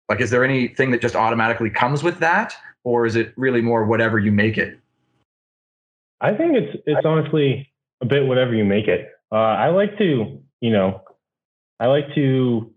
[0.08, 2.56] Like, is there anything that just automatically comes with that?
[2.86, 4.80] or is it really more whatever you make it?
[6.22, 7.70] I think it's it's honestly
[8.02, 9.12] a bit whatever you make it.
[9.32, 11.02] Uh, I like to, you know,
[11.80, 12.72] I like to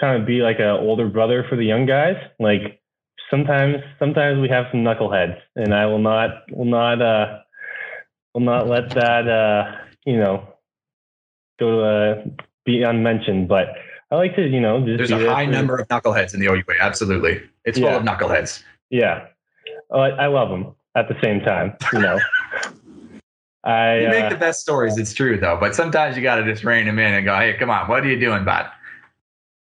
[0.00, 2.16] kind of be like an older brother for the young guys.
[2.38, 2.80] Like
[3.30, 7.38] sometimes, sometimes we have some knuckleheads, and I will not, will not, uh,
[8.34, 10.46] will not let that, uh, you know,
[11.58, 12.24] go to uh,
[12.64, 13.48] be unmentioned.
[13.48, 13.68] But
[14.10, 16.76] I like to, you know, just there's a high number of knuckleheads in the OUA.
[16.80, 18.62] Absolutely, it's full of knuckleheads.
[18.90, 19.26] Yeah,
[19.90, 21.74] uh, I love them at the same time.
[21.92, 22.18] You know,
[23.64, 24.98] I You make uh, the best stories.
[24.98, 27.56] It's true though, but sometimes you got to just rein them in and go, "Hey,
[27.58, 28.66] come on, what are you doing, bud?"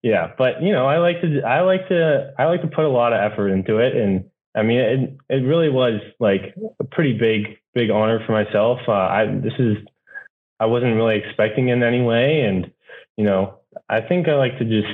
[0.04, 2.90] Yeah, but you know, I like to, I like to, I like to put a
[2.90, 7.18] lot of effort into it, and I mean, it, it really was like a pretty
[7.18, 8.80] big, big honor for myself.
[8.88, 9.78] Uh, I this is,
[10.60, 12.72] I wasn't really expecting it in any way, and
[13.16, 14.90] you know, I think I like to just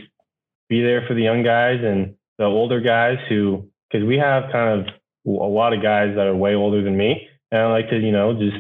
[0.70, 4.82] be there for the young guys and the older guys who, because we have kind
[4.82, 4.93] of
[5.26, 8.12] a lot of guys that are way older than me, and I like to, you
[8.12, 8.58] know, just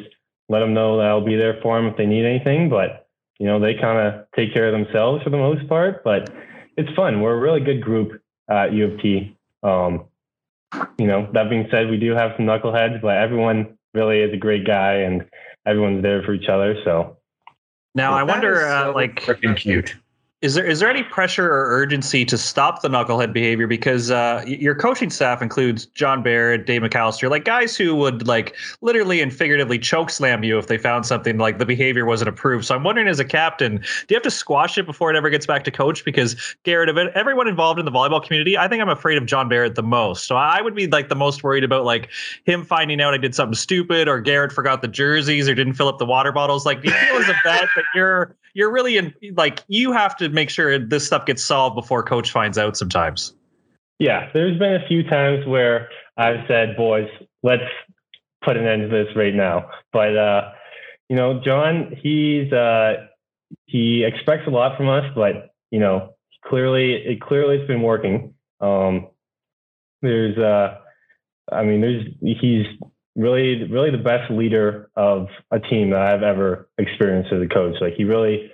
[0.49, 3.06] let them know that I'll be there for them if they need anything, but
[3.39, 6.29] you know, they kind of take care of themselves for the most part, but
[6.75, 7.21] it's fun.
[7.21, 9.37] We're a really good group at U of T.
[9.63, 10.05] Um,
[10.97, 14.37] you know, that being said, we do have some knuckleheads, but everyone really is a
[14.37, 15.25] great guy and
[15.65, 16.75] everyone's there for each other.
[16.83, 17.17] So
[17.95, 19.95] Now I wonder, is uh, like, freaking cute.
[20.43, 23.65] Is there is there any pressure or urgency to stop the knucklehead behavior?
[23.65, 28.55] Because uh, your coaching staff includes John Barrett, Dave McAllister, like guys who would like
[28.81, 32.65] literally and figuratively choke slam you if they found something like the behavior wasn't approved.
[32.65, 35.31] So I'm wondering, as a captain, do you have to squash it before it ever
[35.31, 36.05] gets back to coach?
[36.05, 39.49] Because Garrett, of everyone involved in the volleyball community, I think I'm afraid of John
[39.49, 40.27] Barrett the most.
[40.27, 42.11] So I would be like the most worried about like
[42.45, 45.87] him finding out I did something stupid, or Garrett forgot the jerseys, or didn't fill
[45.87, 46.63] up the water bottles.
[46.63, 50.15] Like, do you feel as a vet that you're you're really in like you have
[50.17, 53.33] to make sure this stuff gets solved before coach finds out sometimes.
[53.99, 57.07] yeah, there's been a few times where I've said, boys,
[57.43, 57.63] let's
[58.43, 59.69] put an end to this right now.
[59.91, 60.51] But, uh,
[61.09, 63.07] you know, John, he's, uh,
[63.65, 66.13] he expects a lot from us, but, you know,
[66.45, 68.33] clearly, it clearly it's been working.
[68.61, 69.07] Um,
[70.01, 70.77] there's, uh,
[71.51, 72.65] I mean, there's, he's
[73.15, 77.75] really, really the best leader of a team that I've ever experienced as a coach.
[77.81, 78.51] Like he really,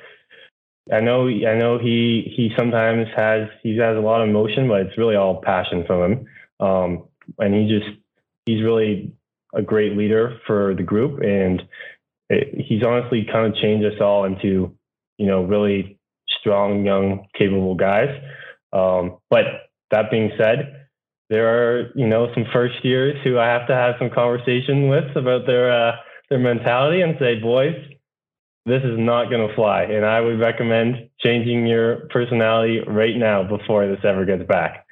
[0.91, 4.81] I know, I know he he sometimes has he has a lot of emotion, but
[4.81, 6.25] it's really all passion from him.
[6.59, 7.03] Um,
[7.39, 7.97] and he just
[8.45, 9.13] he's really
[9.53, 11.63] a great leader for the group, and
[12.29, 14.75] it, he's honestly kind of changed us all into
[15.17, 15.97] you know really
[16.39, 18.09] strong, young, capable guys.
[18.73, 19.45] Um, but
[19.91, 20.87] that being said,
[21.29, 25.15] there are you know some first years who I have to have some conversation with
[25.15, 25.95] about their uh,
[26.29, 27.75] their mentality and say, boys,
[28.65, 29.83] this is not going to fly.
[29.83, 34.87] And I would recommend changing your personality right now before this ever gets back.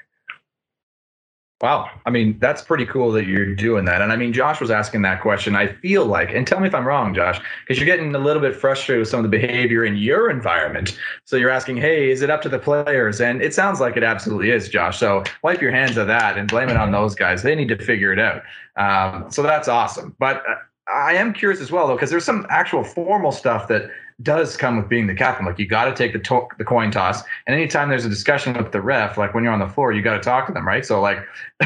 [1.62, 1.92] Wow.
[2.08, 4.02] I mean, that's pretty cool that you're doing that.
[4.02, 5.56] And I mean, Josh was asking that question.
[5.56, 8.42] I feel like, and tell me if I'm wrong, Josh, because you're getting a little
[8.42, 10.98] bit frustrated with some of the behavior in your environment.
[11.26, 13.22] So you're asking, hey, is it up to the players?
[13.22, 14.98] And it sounds like it absolutely is, Josh.
[14.98, 17.44] So wipe your hands of that and blame it on those guys.
[17.44, 18.42] They need to figure it out.
[18.76, 20.16] Um, so that's awesome.
[20.18, 20.56] But uh,
[20.94, 23.90] I am curious as well, though, because there's some actual formal stuff that
[24.22, 25.46] does come with being the captain.
[25.46, 28.54] Like you got to take the to- the coin toss, and anytime there's a discussion
[28.54, 30.68] with the ref, like when you're on the floor, you got to talk to them,
[30.68, 30.86] right?
[30.86, 31.20] So like,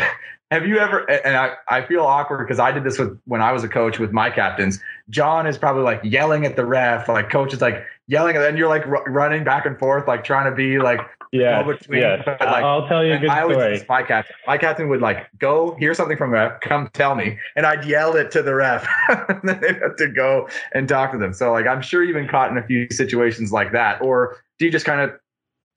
[0.52, 1.10] have you ever?
[1.10, 4.00] And I I feel awkward because I did this with when I was a coach
[4.00, 4.80] with my captains.
[5.10, 8.58] John is probably like yelling at the ref, like coach is like yelling, and then
[8.58, 11.00] you're like r- running back and forth, like trying to be like
[11.32, 12.02] Yeah, between.
[12.02, 12.22] yeah.
[12.26, 13.86] but, like, I'll tell you a good I always story.
[13.88, 14.36] my captain.
[14.48, 17.86] My captain would like go hear something from the ref, come tell me, and I'd
[17.86, 21.34] yell it to the ref, and then they'd have to go and talk to them.
[21.34, 24.66] So like I'm sure you've been caught in a few situations like that, or do
[24.66, 25.12] you just kind of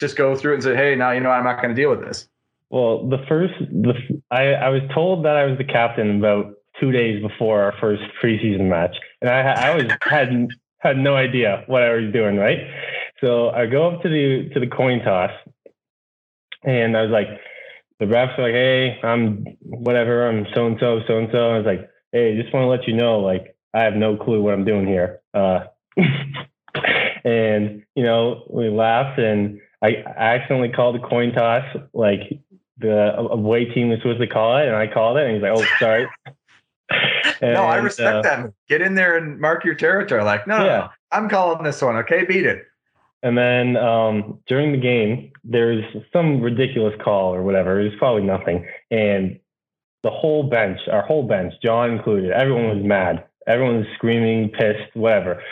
[0.01, 1.91] just go through it and say, hey, now you know I'm not going to deal
[1.91, 2.29] with this.
[2.71, 3.95] Well, the first, the
[4.31, 8.03] I, I was told that I was the captain about two days before our first
[8.23, 12.37] preseason match, and I, I was had had no idea what I was doing.
[12.37, 12.59] Right,
[13.21, 15.33] so I go up to the to the coin toss,
[16.65, 17.29] and I was like,
[17.99, 20.29] the refs are like, "Hey, I'm whatever.
[20.29, 22.87] I'm so and so, so and so." I was like, "Hey, just want to let
[22.87, 25.65] you know, like, I have no clue what I'm doing here." Uh,
[27.25, 32.21] and you know, we laughed, and I, I accidentally called the coin toss like
[32.79, 35.53] the away team was supposed to call it, and I called it, and he's like,
[35.57, 36.07] "Oh, sorry."
[37.43, 38.53] no, I respect uh, that.
[38.69, 40.23] Get in there and mark your territory.
[40.25, 40.77] Like, no, no, Yeah.
[40.79, 41.97] no, I'm calling this one.
[41.97, 42.65] Okay, beat it.
[43.23, 47.81] And then um, during the game, there's some ridiculous call or whatever.
[47.81, 48.67] It was probably nothing.
[48.91, 49.39] And
[50.05, 53.25] the whole bench, our whole bench, John included, everyone was mad.
[53.47, 55.43] Everyone was screaming, pissed, whatever.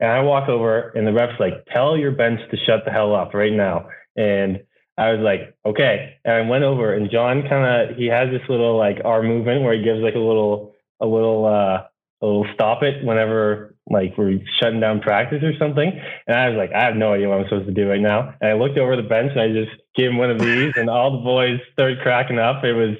[0.00, 3.14] And I walk over, and the ref's like, "Tell your bench to shut the hell
[3.14, 4.60] up right now." And
[4.98, 6.16] I was like, okay.
[6.24, 9.62] And I went over and John kind of, he has this little like R movement
[9.62, 10.71] where he gives like a little,
[11.02, 11.82] a little, uh,
[12.22, 16.00] a little stop it whenever like we're shutting down practice or something.
[16.28, 18.32] And I was like, I have no idea what I'm supposed to do right now.
[18.40, 20.88] And I looked over the bench and I just gave him one of these and
[20.88, 22.62] all the boys started cracking up.
[22.64, 22.96] It was,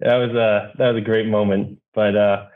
[0.00, 1.78] that was a, that was a great moment.
[1.94, 2.46] But, uh,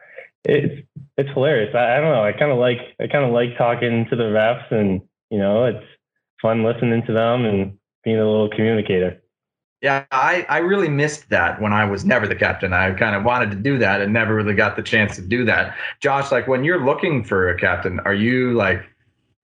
[0.45, 0.85] it's,
[1.17, 1.75] it's hilarious.
[1.77, 2.25] I, I don't know.
[2.25, 5.67] I kind of like, I kind of like talking to the refs and, you know,
[5.67, 5.87] it's
[6.43, 9.20] fun listening to them and being a little communicator.
[9.83, 12.75] Yeah, I, I really missed that when I was never the captain.
[12.75, 15.45] I kind of wanted to do that and never really got the chance to do
[15.47, 15.75] that.
[16.01, 18.85] Josh, like when you're looking for a captain, are you like,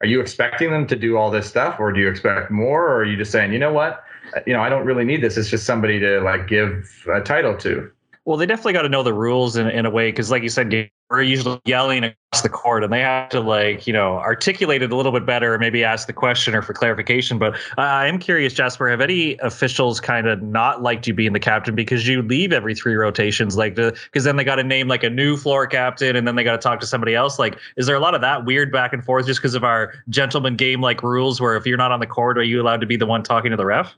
[0.02, 2.86] are you expecting them to do all this stuff or do you expect more?
[2.86, 4.04] Or are you just saying, you know what,
[4.36, 5.38] uh, you know, I don't really need this.
[5.38, 7.90] It's just somebody to like give a title to.
[8.26, 10.48] Well, they definitely got to know the rules in, in a way because, like you
[10.48, 14.82] said, we're usually yelling across the court, and they have to like you know articulate
[14.82, 17.38] it a little bit better, or maybe ask the question or for clarification.
[17.38, 21.32] But uh, I am curious, Jasper, have any officials kind of not liked you being
[21.32, 24.88] the captain because you leave every three rotations, like because then they got to name
[24.88, 27.38] like a new floor captain, and then they got to talk to somebody else.
[27.38, 29.94] Like, is there a lot of that weird back and forth just because of our
[30.08, 32.86] gentleman game like rules, where if you're not on the court, are you allowed to
[32.86, 33.94] be the one talking to the ref?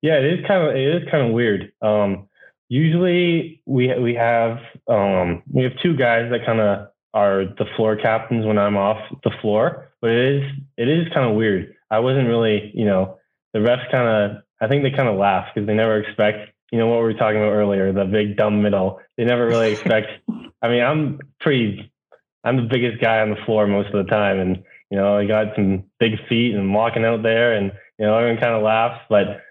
[0.00, 1.72] Yeah, it is kind of it is kind of weird.
[1.82, 2.28] Um,
[2.68, 7.96] usually we we have um, we have two guys that kind of are the floor
[7.96, 11.74] captains when I'm off the floor, but it is it is kind of weird.
[11.90, 13.18] I wasn't really, you know,
[13.52, 16.78] the refs kind of I think they kind of laugh because they never expect, you
[16.78, 19.00] know, what we were talking about earlier, the big dumb middle.
[19.16, 20.08] They never really expect.
[20.62, 21.92] I mean, I'm pretty,
[22.42, 25.26] I'm the biggest guy on the floor most of the time, and you know, I
[25.26, 28.62] got some big feet and I'm walking out there, and you know, everyone kind of
[28.62, 29.42] laughs, but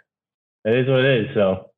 [0.66, 1.36] it is what it is.
[1.36, 1.70] So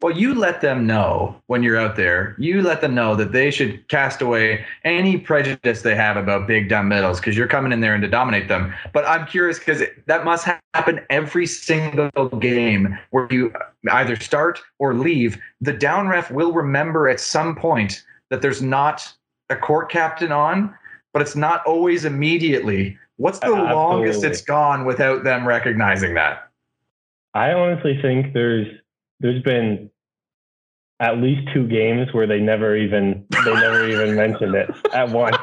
[0.00, 2.36] well, you let them know when you're out there.
[2.38, 6.68] You let them know that they should cast away any prejudice they have about big
[6.68, 8.72] dumb middles because you're coming in there and to dominate them.
[8.92, 14.60] But I'm curious because that must happen every single game where you uh, either start
[14.78, 15.36] or leave.
[15.60, 19.12] The down ref will remember at some point that there's not
[19.50, 20.72] a court captain on,
[21.12, 22.96] but it's not always immediately.
[23.16, 23.74] What's the Absolutely.
[23.74, 26.50] longest it's gone without them recognizing that?
[27.34, 28.68] I honestly think there's
[29.20, 29.90] there's been
[31.00, 35.36] at least two games where they never even they never even mentioned it at once.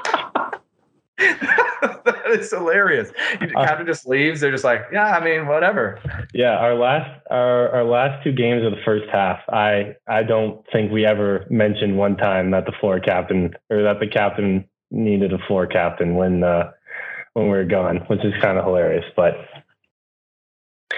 [1.18, 3.12] that is hilarious.
[3.40, 4.42] You uh, captain just leaves.
[4.42, 6.00] They're just like, yeah, I mean, whatever.
[6.34, 10.66] Yeah, our last our our last two games of the first half, I I don't
[10.72, 15.34] think we ever mentioned one time that the floor captain or that the captain needed
[15.34, 16.72] a floor captain when uh,
[17.34, 19.06] when we were gone, which is kind of hilarious.
[19.16, 19.36] But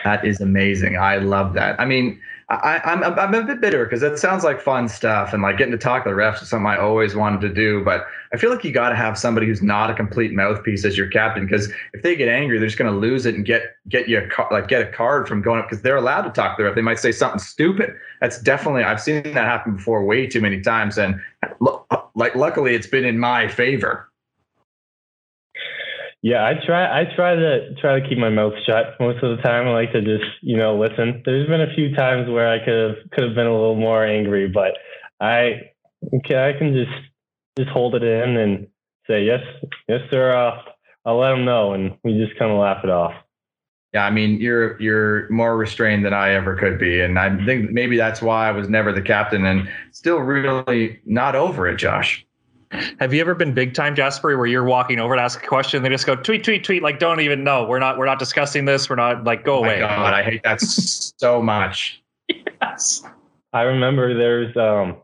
[0.08, 0.98] that is amazing.
[0.98, 1.78] I love that.
[1.82, 5.34] I mean, I, am I'm, I'm a bit bitter because it sounds like fun stuff
[5.34, 7.84] and like getting to talk to the refs is something I always wanted to do.
[7.84, 10.98] But I feel like you got to have somebody who's not a complete mouthpiece as
[10.98, 13.64] your captain because if they get angry, they're just going to lose it and get
[13.90, 16.56] get you a, like get a card from going up because they're allowed to talk
[16.56, 16.76] to the ref.
[16.76, 17.94] They might say something stupid.
[18.22, 20.98] That's definitely I've seen that happen before way too many times.
[20.98, 21.20] And
[22.16, 24.10] like luckily, it's been in my favor.
[26.28, 26.84] Yeah, I try.
[26.84, 29.66] I try to try to keep my mouth shut most of the time.
[29.66, 31.22] I like to just you know listen.
[31.24, 34.06] There's been a few times where I could have could have been a little more
[34.06, 34.74] angry, but
[35.22, 35.72] I
[36.14, 36.92] okay, I can just
[37.58, 38.68] just hold it in and
[39.08, 39.40] say yes,
[39.88, 40.36] yes, sir.
[40.36, 40.62] Uh,
[41.06, 43.14] I'll let them know, and we just kind of laugh it off.
[43.94, 47.72] Yeah, I mean, you're you're more restrained than I ever could be, and I think
[47.72, 52.27] maybe that's why I was never the captain, and still really not over it, Josh.
[53.00, 55.84] Have you ever been big time, Jasper, where you're walking over to ask a question,
[55.84, 57.66] they just go tweet, tweet, tweet, like don't even know.
[57.66, 58.90] We're not we're not discussing this.
[58.90, 59.80] We're not like go oh away.
[59.80, 62.02] God, I hate that so much.
[62.60, 63.04] Yes.
[63.54, 64.98] I remember there's um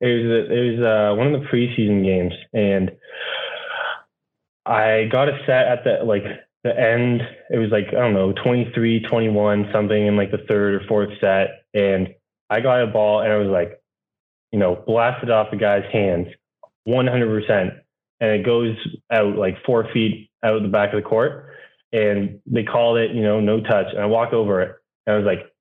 [0.00, 2.90] it was it was uh, one of the preseason games and
[4.64, 6.24] I got a set at the like
[6.64, 10.74] the end it was like I don't know 23 21 something in like the third
[10.74, 12.08] or fourth set and
[12.50, 13.80] I got a ball and I was like
[14.52, 16.28] you know blasted off the guy's hands
[16.88, 17.80] 100%.
[18.20, 18.76] And it goes
[19.12, 21.52] out like four feet out of the back of the court.
[21.92, 23.86] And they called it, you know, no touch.
[23.92, 25.52] And I walk over it and I was like,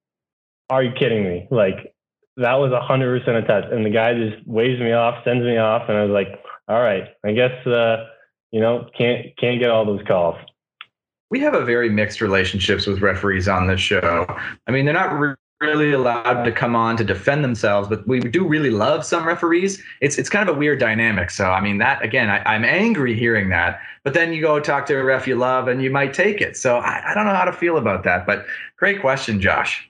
[0.70, 1.48] are you kidding me?
[1.52, 1.94] Like,
[2.38, 3.66] that was 100% a touch.
[3.72, 5.84] And the guy just waves me off, sends me off.
[5.88, 6.28] And I was like,
[6.68, 8.06] all right, I guess, uh,
[8.52, 10.36] you know, can't, can't get all those calls
[11.30, 14.26] we have a very mixed relationships with referees on this show.
[14.68, 18.48] I mean, they're not really allowed to come on to defend themselves, but we do
[18.48, 19.82] really love some referees.
[20.02, 21.32] It's it's kind of a weird dynamic.
[21.32, 23.80] So I mean that again, I, am angry hearing that.
[24.04, 26.56] But then you go talk to a ref you love and you might take it.
[26.58, 28.26] So I, I don't know how to feel about that.
[28.26, 28.46] But
[28.78, 29.90] great question, Josh.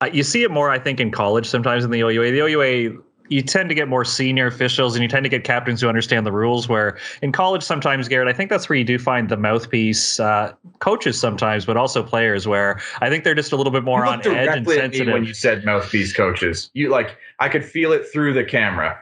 [0.00, 2.32] Uh, you see it more, I think, in college sometimes in the OUA.
[2.32, 5.80] The OUA you tend to get more senior officials and you tend to get captains
[5.80, 6.68] who understand the rules.
[6.68, 10.52] Where in college, sometimes, Garrett, I think that's where you do find the mouthpiece uh,
[10.80, 14.20] coaches sometimes, but also players where I think they're just a little bit more on
[14.20, 15.12] edge and directly at me sensitive.
[15.12, 16.70] when you said mouthpiece coaches.
[16.74, 18.98] You like I could feel it through the camera.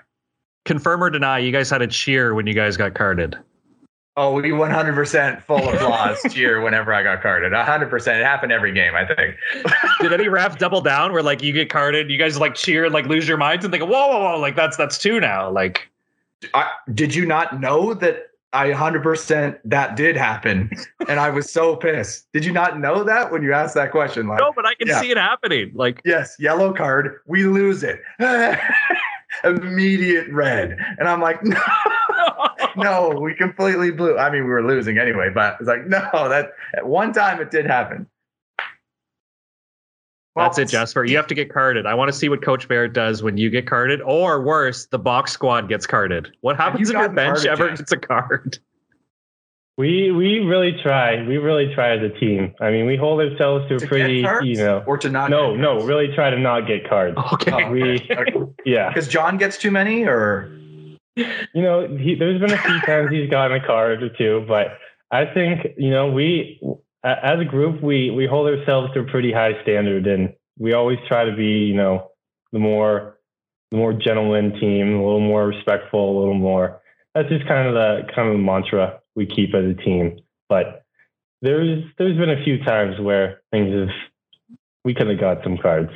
[0.64, 3.36] Confirm or deny, you guys had a cheer when you guys got carded.
[4.14, 7.52] Oh, we 100% full applause cheer whenever I got carded.
[7.52, 8.20] 100%.
[8.20, 9.36] It happened every game, I think.
[10.00, 12.92] Did any ref double down where like you get carded, you guys like cheer and
[12.92, 15.50] like lose your minds and think, whoa, whoa, whoa, like that's that's two now.
[15.50, 15.88] Like
[16.52, 20.70] I, did you not know that I 100% that did happen?
[21.08, 22.30] And I was so pissed.
[22.34, 24.26] Did you not know that when you asked that question?
[24.26, 25.00] Like, no, but I can yeah.
[25.00, 25.72] see it happening.
[25.74, 28.02] Like yes, yellow card, we lose it.
[29.44, 30.76] Immediate red.
[30.98, 31.58] And I'm like, no,
[32.76, 34.16] no, we completely blew.
[34.18, 37.50] I mean, we were losing anyway, but it's like, no, that at one time it
[37.50, 38.06] did happen.
[40.34, 41.04] That's it, Jasper.
[41.04, 41.84] You have to get carded.
[41.84, 44.98] I want to see what Coach Barrett does when you get carded, or worse, the
[44.98, 46.28] box squad gets carded.
[46.40, 47.78] What happens you if your bench carded, ever Jas?
[47.80, 48.58] gets a card?
[49.76, 51.22] We we really try.
[51.26, 52.54] We really try as a team.
[52.60, 54.82] I mean, we hold ourselves to a pretty, get cards you know.
[54.86, 57.16] or to not No, get no, really try to not get cards.
[57.34, 57.52] Okay.
[57.52, 58.08] Oh, We,
[58.70, 60.50] yeah, Because John gets too many, or
[61.16, 64.78] you know, he, there's been a few times he's gotten a card or two, but
[65.10, 66.60] I think you know we,
[67.04, 70.98] as a group, we we hold ourselves to a pretty high standard, and we always
[71.08, 72.10] try to be, you know,
[72.52, 73.18] the more
[73.70, 76.80] the more gentleman team, a little more respectful, a little more.
[77.14, 80.18] That's just kind of the kind of the mantra we keep as a team.
[80.48, 80.84] But
[81.42, 83.88] there's there's been a few times where things have
[84.84, 85.90] we could have got some cards.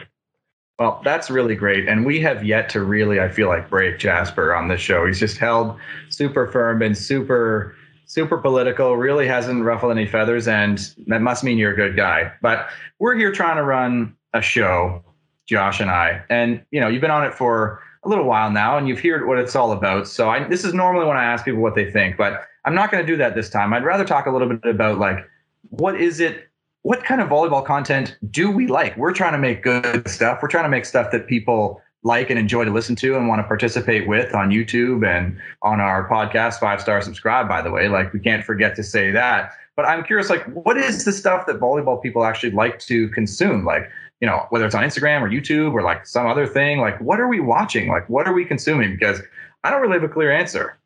[0.79, 1.89] Well, that's really great.
[1.89, 5.07] And we have yet to really, I feel like, break Jasper on this show.
[5.07, 5.77] He's just held
[6.11, 7.75] super firm, and super,
[8.05, 10.47] super political, really hasn't ruffled any feathers.
[10.47, 12.31] And that must mean you're a good guy.
[12.43, 12.69] But
[12.99, 15.03] we're here trying to run a show,
[15.47, 16.23] Josh and I.
[16.29, 19.27] And, you know, you've been on it for a little while now and you've heard
[19.27, 20.07] what it's all about.
[20.07, 22.93] So I, this is normally when I ask people what they think, but I'm not
[22.93, 23.73] going to do that this time.
[23.73, 25.29] I'd rather talk a little bit about like,
[25.71, 26.49] what is it
[26.87, 28.97] what kind of volleyball content do we like?
[28.97, 30.39] We're trying to make good stuff.
[30.41, 33.41] We're trying to make stuff that people like and enjoy to listen to and want
[33.41, 37.89] to participate with on YouTube and on our podcast, five star subscribe, by the way.
[37.89, 39.51] Like we can't forget to say that.
[39.75, 43.65] But I'm curious, like, what is the stuff that volleyball people actually like to consume?
[43.65, 47.01] Like, you know, whether it's on Instagram or YouTube or like some other thing, like
[47.01, 47.89] what are we watching?
[47.89, 48.93] Like what are we consuming?
[48.93, 49.21] Because
[49.65, 50.79] I don't really have a clear answer.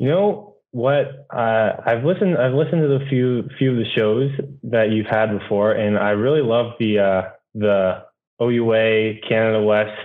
[0.00, 1.26] You know what?
[1.34, 2.38] Uh, I've listened.
[2.38, 4.30] I've listened to the few few of the shows
[4.64, 7.22] that you've had before, and I really love the uh,
[7.54, 8.04] the
[8.40, 9.98] OUA Canada West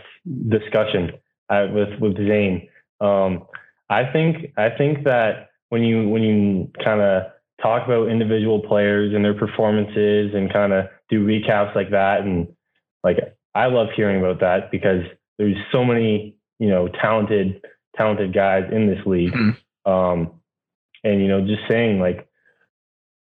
[0.49, 1.11] discussion
[1.49, 2.67] uh, with with Zane.
[2.99, 3.45] Um,
[3.89, 7.23] I think I think that when you when you kind of
[7.61, 12.47] talk about individual players and their performances and kind of do recaps like that, and
[13.03, 13.17] like
[13.53, 15.03] I love hearing about that because
[15.37, 17.61] there's so many you know talented
[17.95, 19.33] talented guys in this league.
[19.33, 19.57] Mhm.
[19.85, 20.41] Um,
[21.05, 22.27] and you know, just saying like,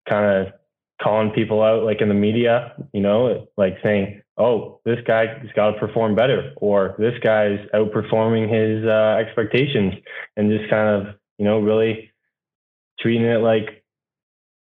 [0.09, 0.53] kind of
[1.01, 5.71] calling people out like in the media, you know, like saying, "Oh, this guy's got
[5.71, 9.93] to perform better," or "This guy's outperforming his uh, expectations,"
[10.35, 12.11] and just kind of you know really
[12.99, 13.83] treating it like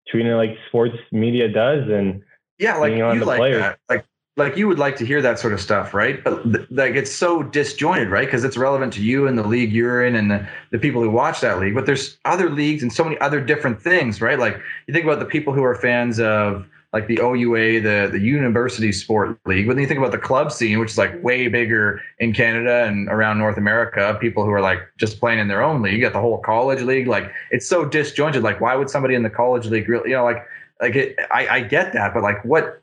[0.08, 2.22] treating it like sports media does, and
[2.58, 3.62] Yeah, like on you the like players.
[3.62, 3.78] that.
[3.88, 4.04] Like
[4.36, 6.22] like you would like to hear that sort of stuff, right?
[6.24, 8.26] But th- like it's so disjointed, right?
[8.26, 11.10] Because it's relevant to you and the league you're in and the, the people who
[11.10, 11.74] watch that league.
[11.74, 14.38] But there's other leagues and so many other different things, right?
[14.38, 18.20] Like you think about the people who are fans of like the OUA, the the
[18.20, 19.66] University Sport League.
[19.66, 22.84] But then you think about the club scene, which is like way bigger in Canada
[22.84, 24.16] and around North America.
[24.18, 25.94] People who are like just playing in their own league.
[25.94, 27.06] You got the whole college league.
[27.06, 28.42] Like it's so disjointed.
[28.42, 30.46] Like why would somebody in the college league really, you know, like
[30.80, 32.81] like it, I, I get that, but like what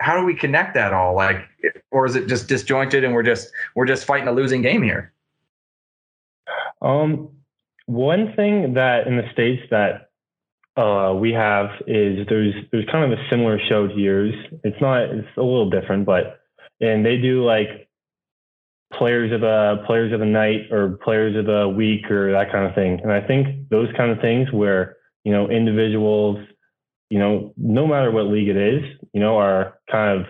[0.00, 1.36] how do we connect that all like
[1.90, 5.12] or is it just disjointed and we're just we're just fighting a losing game here
[6.82, 7.28] Um,
[7.86, 10.10] one thing that in the states that
[10.76, 14.34] uh, we have is there's there's kind of a similar show to yours.
[14.64, 16.40] It's not it's a little different, but
[16.80, 17.88] and they do like
[18.92, 22.66] players of the players of the night or players of the week or that kind
[22.66, 23.00] of thing.
[23.02, 26.38] And I think those kind of things where you know individuals,
[27.10, 30.26] you know, no matter what league it is, you know, are kind of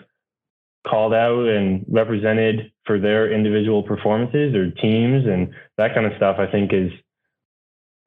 [0.87, 6.37] called out and represented for their individual performances or teams and that kind of stuff
[6.39, 6.91] I think is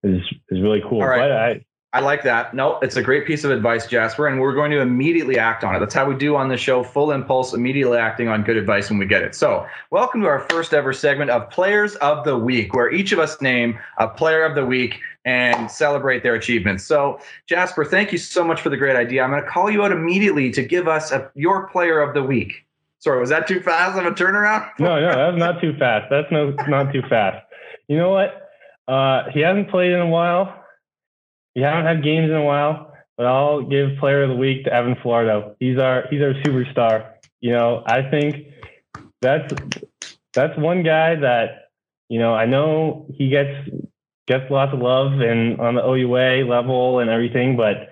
[0.04, 1.02] is is really cool.
[1.02, 1.20] Right.
[1.20, 4.54] But I i like that no it's a great piece of advice jasper and we're
[4.54, 7.54] going to immediately act on it that's how we do on the show full impulse
[7.54, 10.92] immediately acting on good advice when we get it so welcome to our first ever
[10.92, 14.66] segment of players of the week where each of us name a player of the
[14.66, 19.24] week and celebrate their achievements so jasper thank you so much for the great idea
[19.24, 22.24] i'm going to call you out immediately to give us a, your player of the
[22.24, 22.66] week
[23.04, 24.66] Sorry, was that too fast of a turnaround?
[24.80, 26.08] No, no, that's not too fast.
[26.10, 27.46] That's no, not too fast.
[27.90, 28.50] You know what?
[28.88, 30.63] Uh, he hasn't played in a while.
[31.56, 34.74] He haven't had games in a while, but I'll give Player of the Week to
[34.74, 35.56] Evan Falardeau.
[35.60, 37.14] He's our he's our superstar.
[37.42, 38.48] You know, I think
[39.22, 39.54] that's
[40.34, 41.70] that's one guy that
[42.10, 43.70] you know I know he gets
[44.28, 47.90] gets lots of love and on the OUA level and everything, but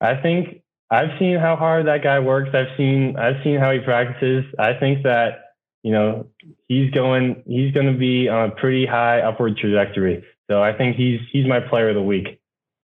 [0.00, 2.50] I think I've seen how hard that guy works.
[2.54, 4.44] I've seen I've seen how he practices.
[4.58, 6.26] I think that you know
[6.68, 10.24] he's going he's going to be on a pretty high upward trajectory.
[10.48, 12.40] So I think he's he's my player of the week.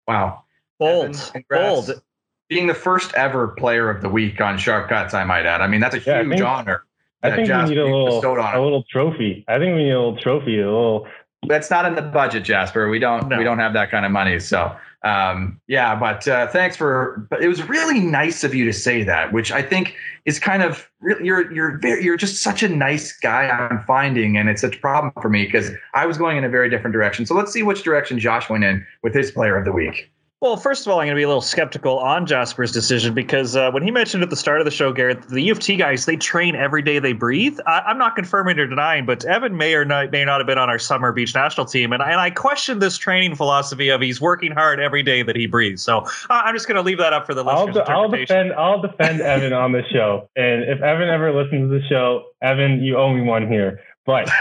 [0.07, 0.43] Wow,
[0.79, 2.01] bold, Evan, bold.
[2.49, 5.59] Being the first ever player of the week on Sharp Cuts, I might add.
[5.61, 6.83] I mean, that's a Yeah, I huge think- honor.
[7.23, 9.43] I that think we need a little on a little trophy.
[9.47, 11.07] I think we need a little trophy, a little
[11.47, 12.89] That's not in the budget, Jasper.
[12.89, 13.37] We don't No.
[13.37, 14.39] we don't have that kind of money.
[14.39, 17.27] So um, yeah, but uh, thanks for.
[17.29, 19.95] But it was really nice of you to say that, which I think
[20.25, 23.47] is kind of re- you're you're very you're just such a nice guy.
[23.47, 26.49] I'm finding, and it's such a problem for me because I was going in a
[26.49, 27.25] very different direction.
[27.25, 30.11] So let's see which direction Josh went in with his player of the week.
[30.39, 33.55] Well, first of all, I'm going to be a little skeptical on Jasper's decision because
[33.55, 35.75] uh, when he mentioned at the start of the show, Garrett, the U of T
[35.77, 37.57] guys they train every day they breathe.
[37.65, 40.59] I, I'm not confirming or denying, but Evan may or not, may not have been
[40.59, 44.21] on our summer beach national team, and, and I question this training philosophy of he's
[44.21, 45.81] working hard every day that he breathes.
[45.81, 48.09] So uh, I'm just going to leave that up for the I'll, listeners' de- I'll
[48.09, 50.29] defend I'll defend Evan on the show.
[50.35, 53.79] And if Evan ever listens to the show, Evan, you owe me one here.
[54.05, 54.29] But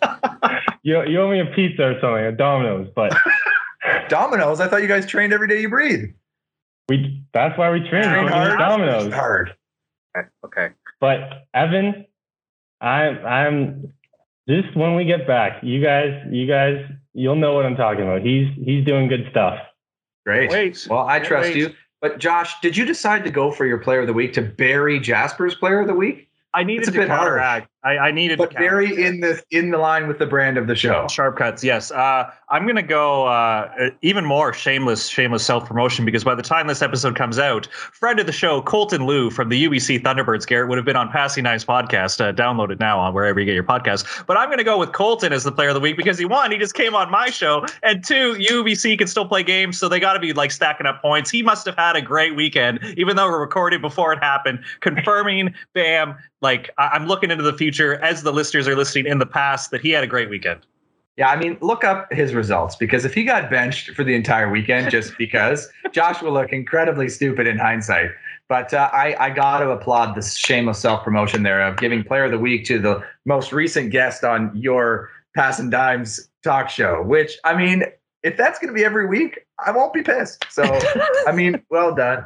[0.82, 2.88] you you owe me a pizza or something, a Domino's.
[2.94, 3.14] But
[4.08, 4.60] Domino's.
[4.60, 6.10] I thought you guys trained every day you breathe.
[6.88, 8.04] we that's why we train.
[8.04, 8.52] Train we hard.
[8.52, 9.12] eat Domino's.
[9.12, 9.54] Hard.
[10.44, 10.70] okay.
[11.00, 12.06] But Evan,
[12.80, 13.92] I'm I'm
[14.48, 16.84] just when we get back, you guys you guys
[17.14, 18.22] you'll know what I'm talking about.
[18.22, 19.58] He's he's doing good stuff.
[20.24, 20.50] Great.
[20.50, 20.86] Wait.
[20.90, 21.56] Well, I trust Wait.
[21.56, 21.74] you.
[22.00, 25.00] But Josh, did you decide to go for your player of the week to bury
[25.00, 26.27] Jasper's player of the week?
[26.58, 27.20] I needed It's a to bit harsh.
[27.20, 27.70] counteract.
[27.84, 28.98] I, I needed But counteract.
[28.98, 31.06] in the in the line with the brand of the show.
[31.08, 31.92] Sharp cuts, yes.
[31.92, 36.42] Uh, I'm going to go uh, even more shameless, shameless self promotion because by the
[36.42, 40.44] time this episode comes out, friend of the show, Colton Liu from the UBC Thunderbirds,
[40.46, 42.20] Garrett, would have been on Passing Knives podcast.
[42.20, 44.26] Uh, download it now on wherever you get your podcast.
[44.26, 46.24] But I'm going to go with Colton as the player of the week because he
[46.24, 46.50] won.
[46.50, 50.00] he just came on my show, and two, UBC can still play games, so they
[50.00, 51.30] got to be like stacking up points.
[51.30, 55.54] He must have had a great weekend, even though we're recording before it happened, confirming,
[55.74, 59.26] bam, like I- I'm looking into the future as the listeners are listening in the
[59.26, 60.60] past that he had a great weekend.
[61.16, 64.48] Yeah, I mean, look up his results because if he got benched for the entire
[64.48, 68.10] weekend just because, Josh will look incredibly stupid in hindsight.
[68.48, 72.24] But uh, I, I got to applaud this shameless self promotion there of giving Player
[72.24, 77.02] of the Week to the most recent guest on your Pass and Dimes talk show.
[77.02, 77.82] Which I mean,
[78.22, 80.44] if that's going to be every week, I won't be pissed.
[80.50, 80.62] So
[81.26, 82.24] I mean, well done.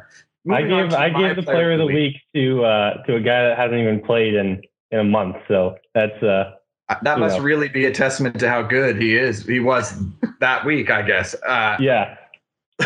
[0.49, 3.15] I Moving on gave I my gave the player of the week to uh, to
[3.15, 5.37] a guy that hasn't even played in in a month.
[5.47, 6.51] So that's uh
[6.89, 7.43] Uh, That must know.
[7.43, 9.45] really be a testament to how good he is.
[9.45, 9.93] He was
[10.41, 11.33] that week, I guess.
[11.47, 12.17] Uh, yeah.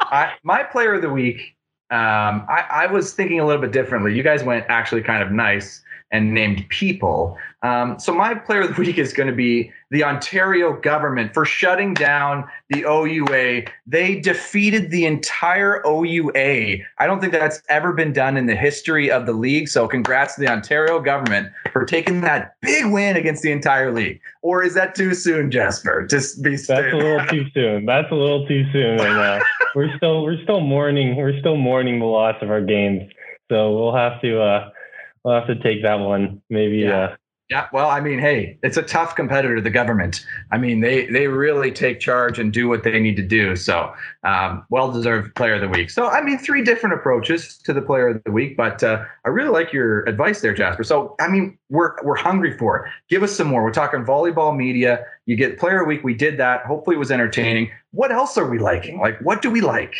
[0.00, 1.56] I, my player of the week,
[1.90, 4.14] um, I, I was thinking a little bit differently.
[4.14, 7.38] You guys went actually kind of nice and named people.
[7.64, 11.46] Um, so my player of the week is going to be the Ontario government for
[11.46, 13.62] shutting down the OUA.
[13.86, 16.76] They defeated the entire OUA.
[16.98, 19.68] I don't think that's ever been done in the history of the league.
[19.68, 24.20] So congrats to the Ontario government for taking that big win against the entire league.
[24.42, 26.06] Or is that too soon, Jasper?
[26.06, 27.86] Just be That's a little too soon.
[27.86, 29.44] That's a little too soon right now.
[29.74, 33.10] we're still we're still mourning we're still mourning the loss of our games.
[33.50, 34.68] So we'll have to uh
[35.24, 36.42] we'll have to take that one.
[36.50, 36.98] Maybe Yeah.
[36.98, 37.16] uh
[37.50, 40.24] Yeah, well, I mean, hey, it's a tough competitor, the government.
[40.50, 43.54] I mean, they they really take charge and do what they need to do.
[43.54, 43.92] So,
[44.22, 45.90] um, well deserved player of the week.
[45.90, 49.28] So, I mean, three different approaches to the player of the week, but uh, I
[49.28, 50.84] really like your advice there, Jasper.
[50.84, 52.90] So, I mean, we're we're hungry for it.
[53.10, 53.62] Give us some more.
[53.62, 55.04] We're talking volleyball media.
[55.26, 56.02] You get player of the week.
[56.02, 56.64] We did that.
[56.64, 57.70] Hopefully, it was entertaining.
[57.90, 59.00] What else are we liking?
[59.00, 59.94] Like, what do we like?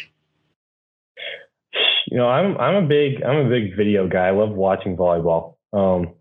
[2.07, 4.29] you know, I'm I'm a big I'm a big video guy.
[4.29, 5.57] I love watching volleyball.
[5.73, 6.15] Um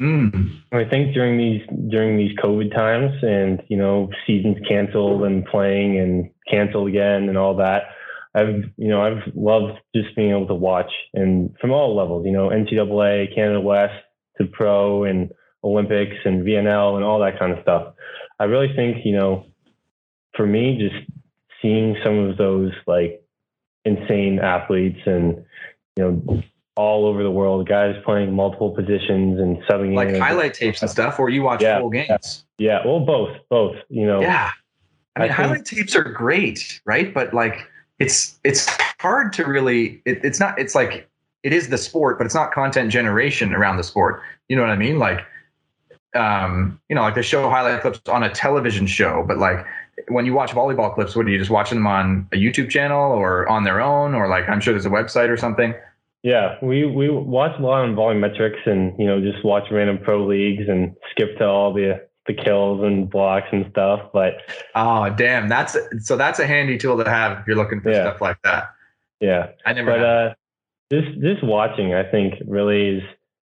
[0.00, 0.62] Mm.
[0.72, 5.98] I think during these during these COVID times and you know seasons canceled and playing
[5.98, 7.82] and canceled again and all that,
[8.34, 12.32] I've you know I've loved just being able to watch and from all levels, you
[12.32, 13.94] know NCAA, Canada West
[14.38, 15.30] to pro and
[15.62, 17.92] Olympics and VNL and all that kind of stuff.
[18.38, 19.46] I really think you know
[20.34, 21.10] for me just
[21.60, 23.22] seeing some of those like
[23.84, 25.44] insane athletes and
[25.96, 26.42] you know
[26.80, 31.18] all over the world, guys playing multiple positions and subbing Like highlight tapes and stuff,
[31.18, 32.44] or you watch Yeah, full games.
[32.58, 33.76] yeah, well, both, both.
[33.90, 34.50] You know, Yeah.
[35.16, 37.12] I mean, I think- highlight tapes are great, right?
[37.12, 37.66] But like,
[37.98, 38.66] it's it's
[38.98, 40.00] hard to really.
[40.06, 40.58] It, it's not.
[40.58, 41.06] It's like
[41.42, 44.22] it is the sport, but it's not content generation around the sport.
[44.48, 44.98] You know what I mean?
[44.98, 45.20] Like,
[46.14, 49.64] um, you know, like they show highlight clips on a television show, but like
[50.08, 53.12] when you watch volleyball clips, what are you just watching them on a YouTube channel
[53.12, 55.74] or on their own, or like I'm sure there's a website or something?
[56.22, 60.26] Yeah, we we watch a lot on VolleyMetrics and you know just watch random pro
[60.26, 64.10] leagues and skip to all the the kills and blocks and stuff.
[64.12, 64.34] But
[64.74, 68.02] oh damn, that's so that's a handy tool to have if you're looking for yeah.
[68.02, 68.70] stuff like that.
[69.20, 69.90] Yeah, I never.
[69.90, 70.34] But uh,
[70.92, 73.02] just just watching, I think really is.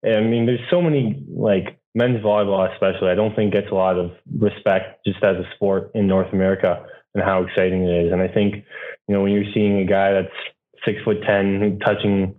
[0.04, 3.08] I mean, there's so many like men's volleyball, especially.
[3.08, 6.84] I don't think gets a lot of respect just as a sport in North America
[7.14, 8.12] and how exciting it is.
[8.12, 8.64] And I think
[9.08, 10.34] you know when you're seeing a guy that's
[10.84, 12.34] six foot ten touching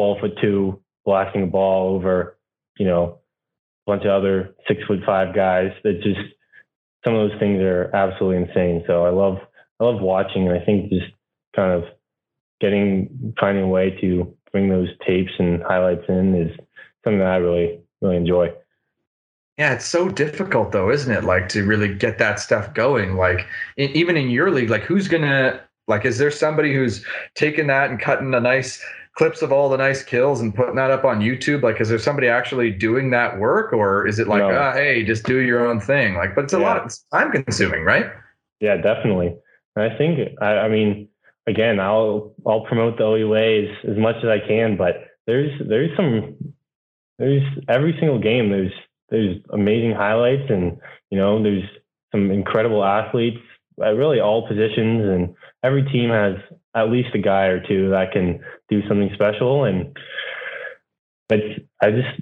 [0.00, 2.38] 12 foot two blasting a ball over,
[2.78, 3.18] you know,
[3.86, 5.72] a bunch of other six foot five guys.
[5.84, 6.20] That just
[7.04, 8.82] some of those things are absolutely insane.
[8.86, 9.36] So I love
[9.78, 11.12] I love watching, and I think just
[11.54, 11.84] kind of
[12.62, 16.56] getting finding a way to bring those tapes and highlights in is
[17.04, 18.54] something that I really really enjoy.
[19.58, 21.24] Yeah, it's so difficult though, isn't it?
[21.24, 23.16] Like to really get that stuff going.
[23.16, 23.46] Like
[23.76, 26.06] in, even in your league, like who's gonna like?
[26.06, 28.82] Is there somebody who's taking that and cutting a nice
[29.16, 31.62] clips of all the nice kills and putting that up on YouTube?
[31.62, 34.50] Like, is there somebody actually doing that work, or is it like, no.
[34.50, 36.14] ah, hey, just do your own thing?
[36.14, 36.66] Like, but it's a yeah.
[36.66, 36.86] lot.
[36.86, 38.06] It's time consuming, right?
[38.60, 39.36] Yeah, definitely.
[39.76, 41.08] And I think, I, I mean,
[41.46, 45.94] again, I'll I'll promote the OUA as, as much as I can, but there's there's
[45.96, 46.54] some
[47.18, 48.72] there's every single game there's
[49.10, 50.78] there's amazing highlights and
[51.10, 51.68] you know there's
[52.12, 53.38] some incredible athletes
[53.82, 56.34] at really all positions and every team has
[56.74, 59.64] at least a guy or two that can do something special.
[59.64, 59.96] And
[61.28, 62.20] it's, I just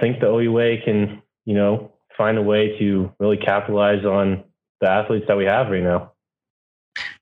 [0.00, 4.44] think the OUA can, you know, find a way to really capitalize on
[4.80, 6.12] the athletes that we have right now.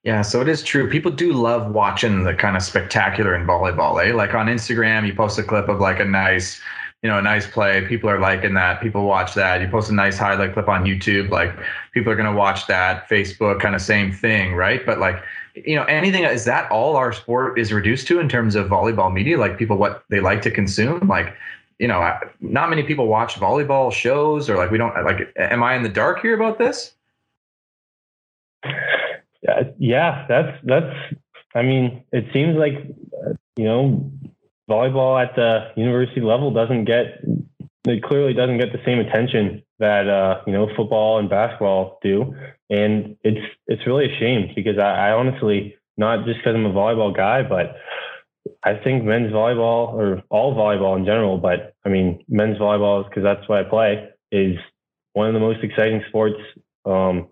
[0.04, 0.88] Yeah, so it is true.
[0.88, 4.14] People do love watching the kind of spectacular in volleyball, eh?
[4.14, 6.60] Like on Instagram, you post a clip of like a nice
[7.02, 7.86] you know, a nice play.
[7.86, 8.80] People are liking that.
[8.80, 9.60] People watch that.
[9.60, 11.54] You post a nice highlight clip on YouTube, like
[11.92, 13.08] people are going to watch that.
[13.08, 14.84] Facebook, kind of same thing, right?
[14.84, 15.22] But like,
[15.64, 19.12] you know, anything is that all our sport is reduced to in terms of volleyball
[19.12, 19.38] media?
[19.38, 21.34] Like people, what they like to consume, like.
[21.80, 25.32] You know, not many people watch volleyball shows, or like we don't like.
[25.36, 26.92] Am I in the dark here about this?
[28.64, 30.92] Yeah, yeah, that's that's.
[31.54, 32.74] I mean, it seems like
[33.24, 34.10] uh, you know
[34.68, 37.24] volleyball at the university level doesn't get
[37.86, 42.34] it clearly doesn't get the same attention that uh, you know football and basketball do,
[42.70, 46.72] and it's it's really a shame because I, I honestly not just because I'm a
[46.72, 47.76] volleyball guy, but
[48.62, 53.22] I think men's volleyball or all volleyball in general, but I mean men's volleyball because
[53.22, 54.56] that's what I play is
[55.12, 56.38] one of the most exciting sports
[56.84, 57.28] um,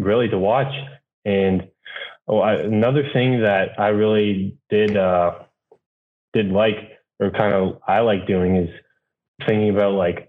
[0.00, 0.72] really to watch.
[1.24, 1.68] And
[2.26, 5.40] oh, I, another thing that I really did uh,
[6.32, 8.70] did like or kind of I like doing is
[9.46, 10.27] thinking about like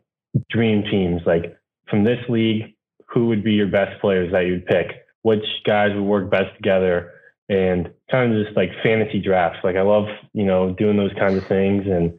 [0.49, 1.57] dream teams, like
[1.89, 2.75] from this league,
[3.07, 5.05] who would be your best players that you'd pick?
[5.23, 7.13] Which guys would work best together?
[7.49, 9.59] And kind of just like fantasy drafts.
[9.63, 12.17] Like I love, you know, doing those kinds of things and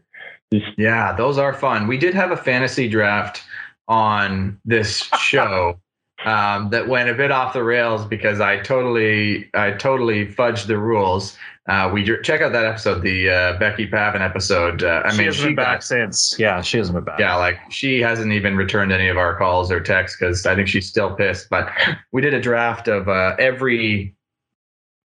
[0.52, 1.86] just Yeah, those are fun.
[1.86, 3.42] We did have a fantasy draft
[3.86, 5.78] on this show
[6.24, 10.78] um, that went a bit off the rails because I totally I totally fudged the
[10.78, 11.36] rules.
[11.68, 14.82] Uh, we check out that episode, the uh, Becky Pavin episode.
[14.82, 16.36] Uh, I she mean, hasn't she been back since.
[16.38, 17.20] Yeah, she hasn't been back.
[17.20, 20.68] Yeah, like she hasn't even returned any of our calls or texts because I think
[20.68, 21.48] she's still pissed.
[21.48, 21.70] But
[22.12, 24.14] we did a draft of uh, every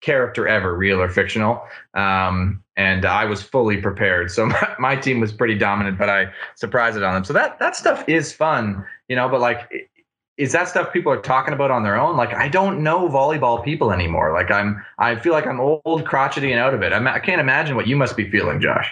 [0.00, 1.62] character ever, real or fictional,
[1.94, 4.30] um, and I was fully prepared.
[4.30, 7.24] So my, my team was pretty dominant, but I surprised it on them.
[7.24, 9.28] So that that stuff is fun, you know.
[9.28, 9.90] But like
[10.36, 12.16] is that stuff people are talking about on their own?
[12.16, 14.32] Like, I don't know volleyball people anymore.
[14.32, 16.92] Like, I'm, I feel like I'm old, crotchety, and out of it.
[16.92, 18.90] I'm, I can't imagine what you must be feeling, Josh.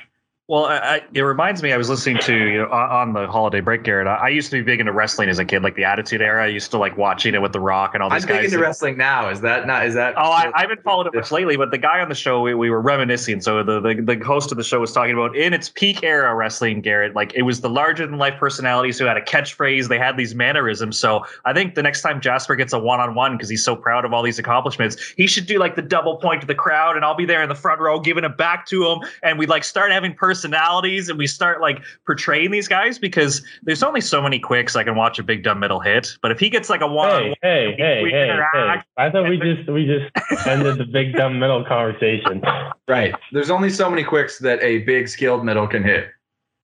[0.49, 1.73] Well, I, it reminds me.
[1.73, 4.09] I was listening to you know, on the holiday break, Garrett.
[4.09, 6.43] I, I, used to be big into wrestling as a kid, like the Attitude Era.
[6.43, 8.37] I used to like watching it with The Rock and all these I'm guys.
[8.37, 9.29] I'm big into wrestling now.
[9.29, 9.87] Is that not?
[9.87, 10.15] Is that?
[10.17, 11.57] Oh, I, I, haven't followed it much lately.
[11.57, 13.41] But the guy on the show, we, we were reminiscing.
[13.41, 16.35] So the, the the host of the show was talking about in its peak era
[16.35, 17.15] wrestling, Garrett.
[17.15, 19.87] Like it was the larger than life personalities who had a catchphrase.
[19.87, 20.99] They had these mannerisms.
[20.99, 23.77] So I think the next time Jasper gets a one on one because he's so
[23.77, 26.97] proud of all these accomplishments, he should do like the double point to the crowd,
[26.97, 29.49] and I'll be there in the front row giving it back to him, and we'd
[29.49, 34.23] like start having personalities and we start like portraying these guys because there's only so
[34.23, 36.17] many quicks I can watch a big dumb middle hit.
[36.23, 39.37] But if he gets like a one, hey, hey, hey, hey, hey, I thought we
[39.39, 42.43] just we just ended the big dumb middle conversation.
[42.89, 43.15] Right.
[43.31, 46.09] There's only so many quicks that a big skilled middle can hit.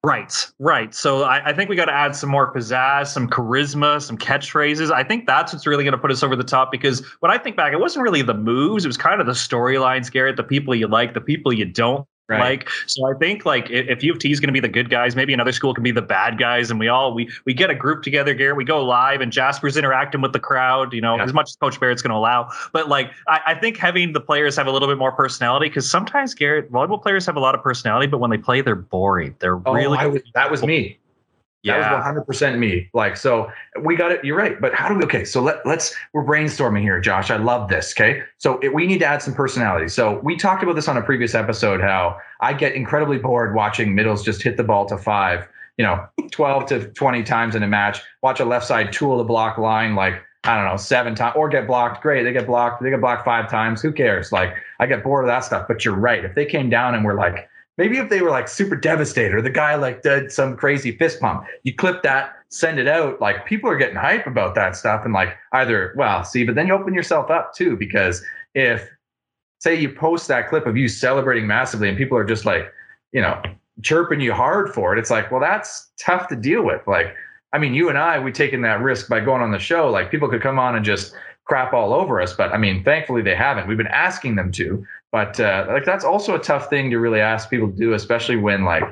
[0.04, 0.96] Right, right.
[0.96, 4.92] So I, I think we got to add some more pizzazz, some charisma, some catchphrases.
[4.92, 7.38] I think that's what's really going to put us over the top because when I
[7.38, 10.44] think back, it wasn't really the moves; it was kind of the storylines, Garrett, the
[10.44, 12.40] people you like, the people you don't Right.
[12.40, 14.90] Like, so I think like if U of T is going to be the good
[14.90, 17.70] guys, maybe another school can be the bad guys, and we all we we get
[17.70, 18.58] a group together, Garrett.
[18.58, 21.24] We go live, and Jasper's interacting with the crowd, you know, yeah.
[21.24, 22.50] as much as Coach Barrett's going to allow.
[22.74, 25.90] But like, I, I, think having the players have a little bit more personality because
[25.90, 29.34] sometimes Garrett volleyball players have a lot of personality, but when they play, they're boring.
[29.40, 30.06] They're oh, really.
[30.06, 31.00] Was, that was me.
[31.68, 32.02] Yeah.
[32.02, 32.90] That was 100% me.
[32.94, 33.52] Like, so
[33.82, 34.24] we got it.
[34.24, 34.60] You're right.
[34.60, 35.26] But how do we, okay.
[35.26, 37.30] So let, let's, we're brainstorming here, Josh.
[37.30, 37.94] I love this.
[37.94, 38.24] Okay.
[38.38, 39.88] So it, we need to add some personality.
[39.88, 43.94] So we talked about this on a previous episode, how I get incredibly bored watching
[43.96, 45.48] middles just hit the ball to five,
[45.78, 49.24] you know, 12 to 20 times in a match, watch a left side tool the
[49.24, 52.02] block line, like, I don't know, seven times or get blocked.
[52.02, 52.24] Great.
[52.24, 52.82] They get blocked.
[52.82, 53.82] They get blocked five times.
[53.82, 54.32] Who cares?
[54.32, 55.68] Like, I get bored of that stuff.
[55.68, 56.24] But you're right.
[56.24, 59.42] If they came down and were like, Maybe if they were like super devastated or
[59.42, 63.22] the guy like did some crazy fist pump, you clip that, send it out.
[63.22, 65.06] Like people are getting hype about that stuff.
[65.06, 68.24] And like either, well, see, but then you open yourself up too, because
[68.56, 68.90] if
[69.60, 72.72] say you post that clip of you celebrating massively and people are just like,
[73.12, 73.42] you know,
[73.84, 76.82] chirping you hard for it, it's like, well, that's tough to deal with.
[76.88, 77.16] Like,
[77.54, 79.90] I mean, you and I, we taken that risk by going on the show.
[79.90, 81.14] Like people could come on and just
[81.46, 83.68] crap all over us, but I mean, thankfully they haven't.
[83.68, 87.22] We've been asking them to, but uh, like that's also a tough thing to really
[87.22, 88.84] ask people to do, especially when like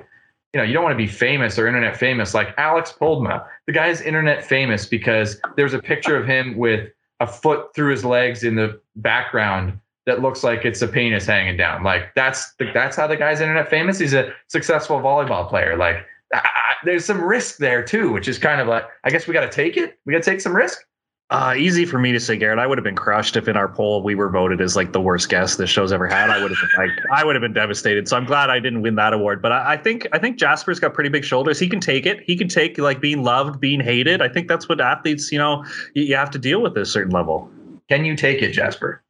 [0.54, 2.34] you know you don't want to be famous or internet famous.
[2.34, 6.90] Like Alex Poldma, the guy is internet famous because there's a picture of him with
[7.20, 11.58] a foot through his legs in the background that looks like it's a penis hanging
[11.58, 11.84] down.
[11.84, 13.98] Like that's the, that's how the guy's internet famous.
[14.00, 15.76] He's a successful volleyball player.
[15.76, 19.28] Like I, I, there's some risk there too, which is kind of like I guess
[19.28, 20.00] we got to take it.
[20.06, 20.86] We got to take some risk.
[21.32, 22.60] Uh, easy for me to say, Garrett.
[22.60, 25.02] I would have been crushed if in our poll we were voted as like the
[25.02, 26.30] worst guest this show's ever had.
[26.30, 28.08] I would have been like, I would have been devastated.
[28.08, 29.42] So I'm glad I didn't win that award.
[29.42, 31.58] But I, I, think I think Jasper's got pretty big shoulders.
[31.60, 32.22] He can take it.
[32.22, 34.22] He can take like being loved, being hated.
[34.22, 35.66] I think that's what athletes, you know,
[35.96, 37.50] you, you have to deal with at a certain level.
[37.90, 39.04] Can you take it, Jasper?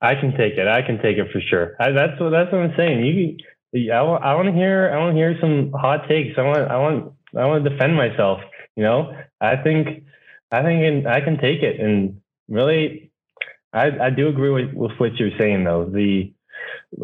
[0.00, 0.66] I can take it.
[0.66, 1.76] I can take it for sure.
[1.78, 3.38] I, that's what that's what I'm saying.
[3.72, 4.90] You, I, I want to hear.
[4.92, 6.36] I want to hear some hot takes.
[6.36, 6.70] I want.
[6.70, 7.12] I want.
[7.38, 8.40] I want to defend myself.
[8.76, 9.16] You know.
[9.40, 10.04] I think.
[10.50, 13.10] I think I can take it and really,
[13.72, 15.84] I, I do agree with, with what you're saying though.
[15.84, 16.32] The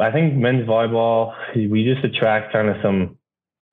[0.01, 3.18] I think men's volleyball we just attract kind of some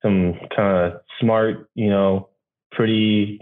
[0.02, 2.28] some kind of smart, you know,
[2.72, 3.40] pretty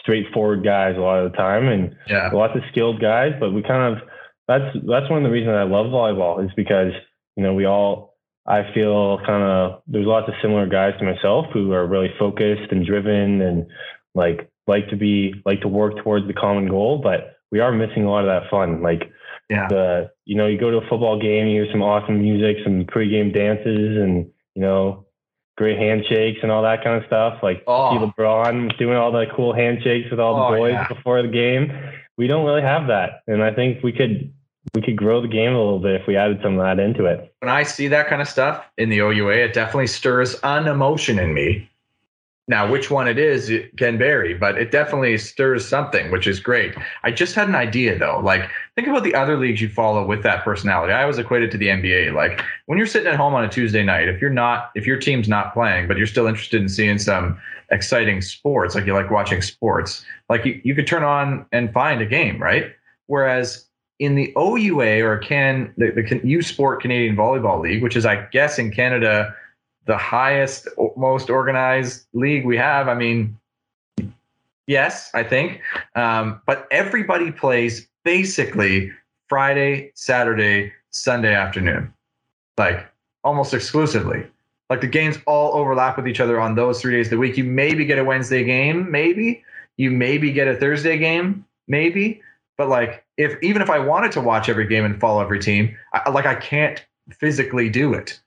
[0.00, 2.30] straightforward guys a lot of the time, and yeah.
[2.32, 3.32] lots of skilled guys.
[3.38, 4.08] But we kind of
[4.48, 6.92] that's that's one of the reasons I love volleyball is because
[7.36, 8.14] you know we all
[8.46, 12.70] I feel kind of there's lots of similar guys to myself who are really focused
[12.70, 13.66] and driven and
[14.14, 18.04] like like to be like to work towards the common goal, but we are missing
[18.04, 18.82] a lot of that fun.
[18.82, 19.12] Like
[19.48, 19.68] yeah.
[19.68, 22.84] the you know, you go to a football game, you hear some awesome music, some
[22.84, 25.06] pregame dances and you know,
[25.56, 27.42] great handshakes and all that kind of stuff.
[27.42, 27.92] Like oh.
[27.92, 30.88] see LeBron doing all the cool handshakes with all the oh, boys yeah.
[30.88, 31.72] before the game.
[32.16, 33.22] We don't really have that.
[33.26, 34.32] And I think we could
[34.74, 37.04] we could grow the game a little bit if we added some of that into
[37.04, 37.34] it.
[37.40, 41.18] When I see that kind of stuff in the OUA, it definitely stirs an emotion
[41.18, 41.68] in me
[42.46, 46.40] now, which one it is, it can vary, but it definitely stirs something, which is
[46.40, 46.74] great.
[47.02, 48.20] I just had an idea though.
[48.22, 50.92] Like, think about the other leagues you follow with that personality.
[50.92, 52.12] I was equated to the NBA.
[52.12, 54.98] Like, when you're sitting at home on a Tuesday night, if you're not, if your
[54.98, 57.40] team's not playing, but you're still interested in seeing some
[57.70, 62.02] exciting sports, like you like watching sports, like you, you could turn on and find
[62.02, 62.72] a game, right?
[63.06, 63.66] Whereas
[64.00, 68.26] in the OUA or can the, the U Sport Canadian Volleyball League, which is, I
[68.32, 69.34] guess, in Canada
[69.86, 72.88] the highest, most organized league we have.
[72.88, 73.38] I mean,
[74.66, 75.60] yes, I think.
[75.94, 78.92] Um, but everybody plays basically
[79.28, 81.92] Friday, Saturday, Sunday afternoon,
[82.56, 82.86] like
[83.24, 84.26] almost exclusively.
[84.70, 87.36] Like the games all overlap with each other on those three days of the week.
[87.36, 89.44] You maybe get a Wednesday game, maybe.
[89.76, 92.22] You maybe get a Thursday game, maybe.
[92.56, 95.76] But like, if even if I wanted to watch every game and follow every team,
[95.92, 98.20] I, like I can't physically do it.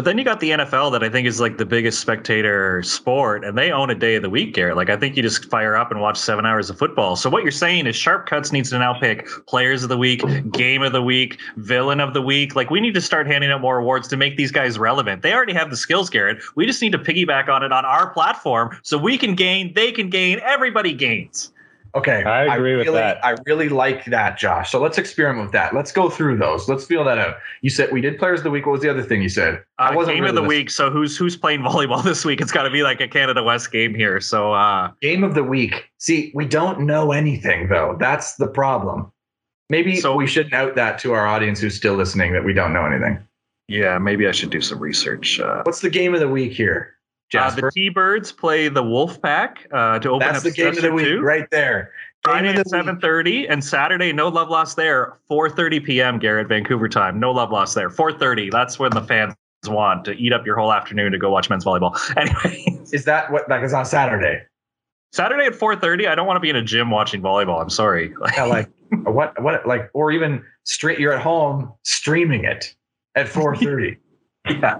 [0.00, 3.44] But then you got the NFL that I think is like the biggest spectator sport,
[3.44, 4.74] and they own a day of the week, Garrett.
[4.74, 7.16] Like I think you just fire up and watch seven hours of football.
[7.16, 10.22] So what you're saying is Sharp Cuts needs to now pick players of the week,
[10.52, 12.56] game of the week, villain of the week.
[12.56, 15.20] Like we need to start handing out more awards to make these guys relevant.
[15.20, 16.38] They already have the skills, Garrett.
[16.54, 19.92] We just need to piggyback on it on our platform so we can gain, they
[19.92, 21.52] can gain, everybody gains.
[21.94, 22.22] Okay.
[22.22, 23.24] I agree I with really, that.
[23.24, 24.70] I really like that, Josh.
[24.70, 25.74] So let's experiment with that.
[25.74, 26.68] Let's go through those.
[26.68, 27.36] Let's feel that out.
[27.62, 28.66] You said we did players of the week.
[28.66, 29.54] What was the other thing you said?
[29.78, 30.58] Uh, I wasn't game really of the listening.
[30.60, 30.70] week.
[30.70, 32.40] So who's who's playing volleyball this week?
[32.40, 34.20] It's got to be like a Canada West game here.
[34.20, 35.90] So uh game of the week.
[35.98, 37.96] See, we don't know anything though.
[37.98, 39.10] That's the problem.
[39.68, 42.72] Maybe so, we should note that to our audience who's still listening that we don't
[42.72, 43.18] know anything.
[43.68, 45.38] Yeah, maybe I should do some research.
[45.38, 46.96] Uh, What's the game of the week here?
[47.30, 47.60] Jasper.
[47.62, 51.06] the T-Birds play the Wolfpack uh, to open That's up the game of the week
[51.06, 51.20] two.
[51.20, 51.92] right there.
[52.24, 55.16] Game Friday at seven thirty and Saturday no love lost there.
[55.26, 56.18] Four thirty p.m.
[56.18, 57.18] Garrett Vancouver time.
[57.18, 57.88] No love lost there.
[57.88, 58.50] Four thirty.
[58.50, 59.34] That's when the fans
[59.66, 61.96] want to eat up your whole afternoon to go watch men's volleyball.
[62.16, 62.78] Anyway.
[62.92, 64.42] Is that what like is on Saturday?
[65.12, 66.06] Saturday at four thirty.
[66.06, 67.60] I don't want to be in a gym watching volleyball.
[67.60, 68.12] I'm sorry.
[68.36, 68.68] Yeah, like
[69.04, 72.74] what what like or even straight you're at home streaming it
[73.14, 73.96] at 4:30.
[74.50, 74.78] Yeah.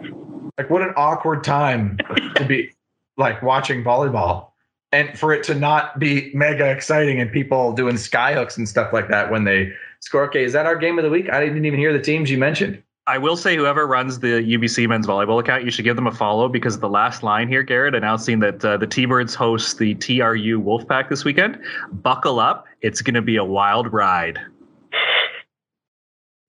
[0.59, 1.99] like what an awkward time
[2.37, 2.71] to be
[3.17, 4.51] like watching volleyball
[4.93, 9.09] and for it to not be mega exciting and people doing skyhooks and stuff like
[9.09, 10.25] that when they score.
[10.25, 11.31] Okay, is that our game of the week?
[11.31, 12.83] I didn't even hear the teams you mentioned.
[13.07, 16.13] I will say, whoever runs the UBC men's volleyball account, you should give them a
[16.13, 20.61] follow because the last line here, Garrett, announcing that uh, the T-Birds host the TRU
[20.61, 21.59] Wolfpack this weekend.
[21.91, 22.67] Buckle up.
[22.83, 24.39] It's going to be a wild ride.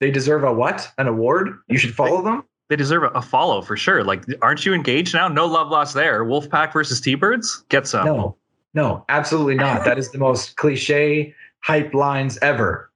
[0.02, 0.92] They deserve a what?
[0.98, 1.58] An award?
[1.68, 2.44] You should follow them.
[2.72, 4.02] They deserve a, a follow for sure.
[4.02, 5.28] Like, aren't you engaged now?
[5.28, 6.24] No love lost there.
[6.24, 7.66] Wolfpack versus T-Birds?
[7.68, 8.06] Get some.
[8.06, 8.38] No,
[8.74, 9.84] no, absolutely not.
[9.84, 12.90] that is the most cliche hype lines ever.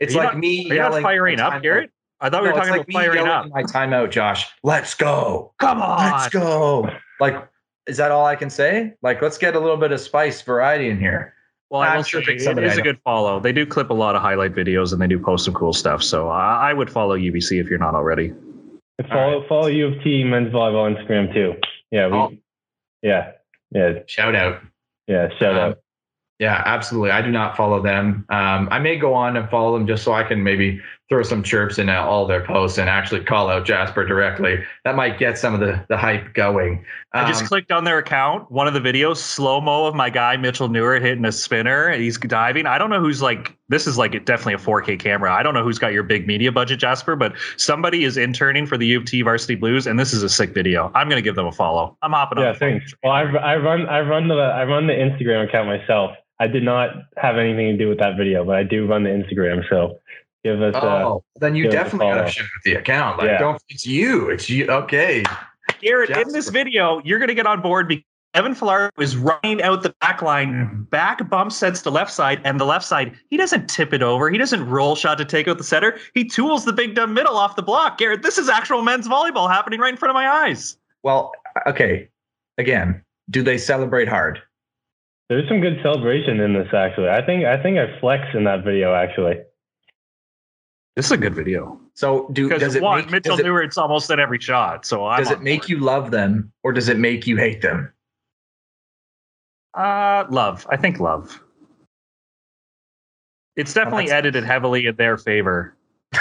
[0.00, 1.62] It's like not- me Are you not firing up.
[1.62, 1.92] Garrett?
[2.20, 3.44] I thought we No, were talking like about firing up.
[3.46, 4.48] in my timeout, Josh.
[4.64, 5.52] Let's go.
[5.58, 6.10] Come on.
[6.10, 6.90] Let's go.
[7.20, 7.36] Like,
[7.86, 8.94] is that all I can say?
[9.00, 11.34] Like, let's get a little bit of spice variety in here.
[11.70, 13.38] Well, I I'm will sure say it is a good follow.
[13.38, 16.02] They do clip a lot of highlight videos and they do post some cool stuff.
[16.02, 18.34] So I, I would follow UBC if you're not already.
[19.00, 21.54] And follow follow U of T men's volleyball Instagram too.
[21.90, 22.32] Yeah, we, Oh.
[23.02, 23.32] yeah,
[23.72, 24.60] yeah, Shout out.
[25.06, 25.28] yeah.
[25.38, 25.78] Shout Um, out.
[26.38, 27.10] Yeah, absolutely.
[27.10, 28.24] I do not follow them.
[28.28, 30.80] Um, I may go on and follow them just so I can maybe
[31.10, 34.62] throw some chirps in all their posts and actually call out Jasper directly.
[34.84, 36.84] That might get some of the, the hype going.
[37.12, 38.48] I just Um, clicked on their account.
[38.48, 41.88] One of the videos, slow mo of my guy Mitchell Newer hitting a spinner.
[41.88, 42.64] and He's diving.
[42.66, 43.56] I don't know who's like.
[43.68, 45.32] This is like definitely a 4K camera.
[45.32, 48.78] I don't know who's got your big media budget, Jasper, but somebody is interning for
[48.78, 50.92] the U of T Varsity Blues, and this is a sick video.
[50.94, 51.96] I'm gonna give them a follow.
[52.02, 52.44] I'm hopping on.
[52.44, 52.94] Yeah, thanks.
[53.02, 56.12] Well, I, I run I run the I run the Instagram account myself.
[56.38, 59.10] I did not have anything to do with that video, but I do run the
[59.10, 59.68] Instagram.
[59.68, 59.98] So
[60.44, 60.74] give us.
[60.76, 63.18] Oh, then you give us a definitely gotta share with the account.
[63.18, 63.38] Like, Yeah.
[63.38, 63.62] don't.
[63.68, 64.28] It's you.
[64.30, 64.66] It's you.
[64.68, 65.24] Okay.
[65.80, 69.82] Garrett, in this video, you're gonna get on board because Evan Filar is running out
[69.82, 73.68] the back line, back bump sets to left side, and the left side, he doesn't
[73.68, 74.30] tip it over.
[74.30, 75.98] He doesn't roll shot to take out the setter.
[76.14, 77.98] He tools the big dumb middle off the block.
[77.98, 80.76] Garrett, this is actual men's volleyball happening right in front of my eyes.
[81.02, 81.32] Well,
[81.66, 82.08] okay.
[82.56, 84.40] Again, do they celebrate hard?
[85.28, 87.08] there's some good celebration in this actually.
[87.08, 89.36] I think I think I flex in that video actually.
[90.96, 91.80] This is a good video.
[91.94, 94.84] So do does Because it one, make, Mitchell does it, Newert's almost at every shot.
[94.84, 95.70] So I'm does it make board.
[95.70, 97.92] you love them or does it make you hate them?
[99.74, 100.66] uh love?
[100.70, 101.40] I think love.
[103.56, 105.76] It's definitely that's- edited heavily in their favor.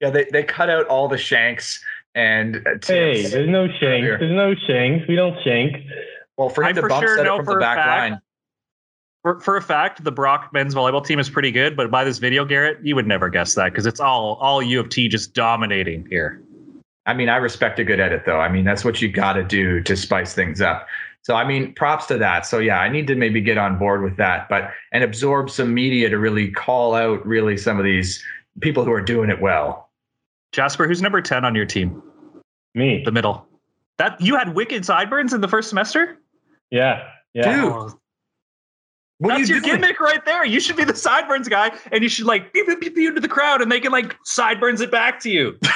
[0.00, 1.82] Yeah, they, they cut out all the shanks
[2.14, 3.80] and uh, Hey, there's no shanks.
[4.20, 5.06] There's no shanks.
[5.08, 5.76] We don't shank.
[6.36, 8.20] well for him I to for bump sure set it from the back fact- line.
[9.24, 12.18] For, for a fact, the Brock men's volleyball team is pretty good, but by this
[12.18, 15.32] video, Garrett, you would never guess that because it's all all U of T just
[15.32, 16.42] dominating here.
[17.06, 18.38] I mean, I respect a good edit though.
[18.38, 20.86] I mean, that's what you got to do to spice things up.
[21.22, 22.44] So I mean, props to that.
[22.44, 25.72] So yeah, I need to maybe get on board with that, but and absorb some
[25.72, 28.22] media to really call out really some of these
[28.60, 29.88] people who are doing it well.
[30.52, 32.02] Jasper, who's number ten on your team?
[32.74, 33.00] Me.
[33.02, 33.48] The middle.
[33.96, 36.18] That you had wicked sideburns in the first semester.
[36.70, 37.08] Yeah.
[37.32, 37.62] Yeah.
[37.62, 38.00] Dude, Oh,
[39.18, 39.80] What that's you your doing?
[39.80, 40.44] gimmick right there.
[40.44, 43.20] You should be the sideburns guy, and you should like pew, pew, pew, pew to
[43.20, 45.58] the crowd, and they can like sideburns it back to you.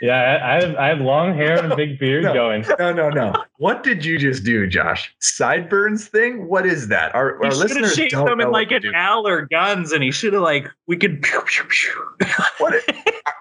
[0.00, 0.16] Yeah.
[0.42, 2.34] I, I have I have long hair and a big beard No.
[2.34, 2.64] going.
[2.80, 3.32] No, no, no.
[3.58, 5.14] What did you just do, Josh?
[5.20, 6.48] Sideburns thing?
[6.48, 7.14] What is that?
[7.14, 8.92] Our, He our should have listeners shaped don't them know in like to an do.
[8.96, 11.22] owl or guns, and he should have like we could.
[11.22, 12.26] Pew, pew, pew.
[12.58, 12.74] What?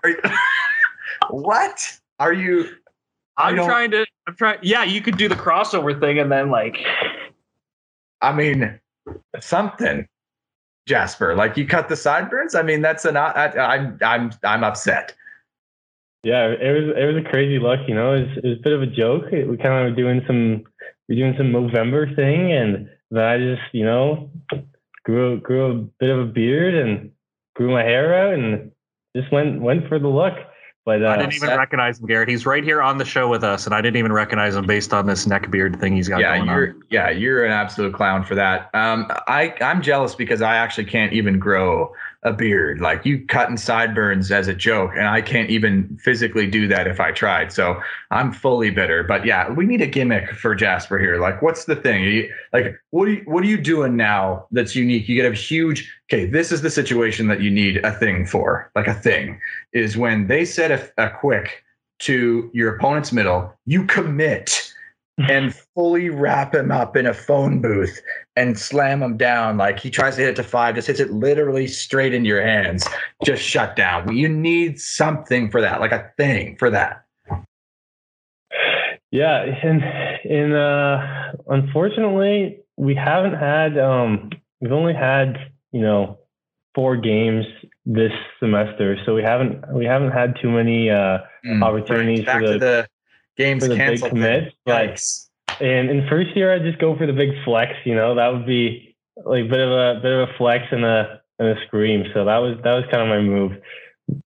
[0.04, 0.22] Are you,
[1.32, 2.70] what are you?
[3.38, 4.06] I I'm trying to.
[4.28, 4.60] I'm trying.
[4.62, 6.78] Yeah, you could do the crossover thing, and then like.
[8.22, 8.80] I mean,
[9.40, 10.08] something,
[10.88, 11.36] Jasper.
[11.36, 12.56] Like you cut the sideburns.
[12.56, 13.18] I mean, that's an.
[13.18, 15.16] I, I'm I'm I'm upset.
[16.24, 18.14] Yeah, it was it was a crazy look, you know.
[18.14, 19.32] It was, it was a bit of a joke.
[19.32, 20.64] We kind of were doing some
[21.10, 24.30] we are doing some Movember thing, and then I just you know
[25.04, 27.12] grew grew a bit of a beard and
[27.56, 28.72] grew my hair out and
[29.16, 30.34] just went went for the look.
[30.84, 32.28] But I uh, didn't even recognize him, Garrett.
[32.28, 34.94] He's right here on the show with us, and I didn't even recognize him based
[34.94, 36.84] on this neck beard thing he's got yeah, going you're on.
[36.90, 38.72] yeah, you're an absolute clown for that.
[38.74, 41.94] Um, I I'm jealous because I actually can't even grow
[42.24, 42.80] a beard.
[42.80, 47.00] Like you cutting sideburns as a joke, and I can't even physically do that if
[47.00, 47.52] I tried.
[47.52, 49.04] So I'm fully bitter.
[49.04, 51.20] But yeah, we need a gimmick for Jasper here.
[51.20, 52.04] Like, what's the thing?
[52.04, 55.10] You, like, what are you what are you doing now that's unique?
[55.10, 55.92] You get a huge.
[56.12, 58.72] Okay, this is the situation that you need a thing for.
[58.76, 59.40] Like a thing
[59.74, 61.64] is when they set a, a quick
[62.00, 64.71] to your opponent's middle, you commit
[65.30, 68.02] and fully wrap him up in a phone booth
[68.36, 69.58] and slam him down.
[69.58, 72.42] Like he tries to hit it to five, just hits it literally straight into your
[72.42, 72.88] hands,
[73.24, 74.16] just shut down.
[74.16, 77.06] You need something for that, like a thing for that.
[79.12, 83.78] Yeah, and and uh, unfortunately, we haven't had.
[83.78, 84.30] Um,
[84.62, 85.38] we've only had
[85.74, 86.18] you know
[86.74, 87.46] four games
[87.86, 92.40] this semester, so we haven't we haven't had too many uh, mm, opportunities right.
[92.40, 92.88] for the, the,
[93.42, 94.56] games for the big commits.
[94.66, 95.02] But
[95.60, 97.74] and in first year, I just go for the big flex.
[97.86, 100.86] You know, that would be like a bit of a bit of a flex and
[100.86, 102.06] a and a scream.
[102.14, 103.58] So that was that was kind of my move.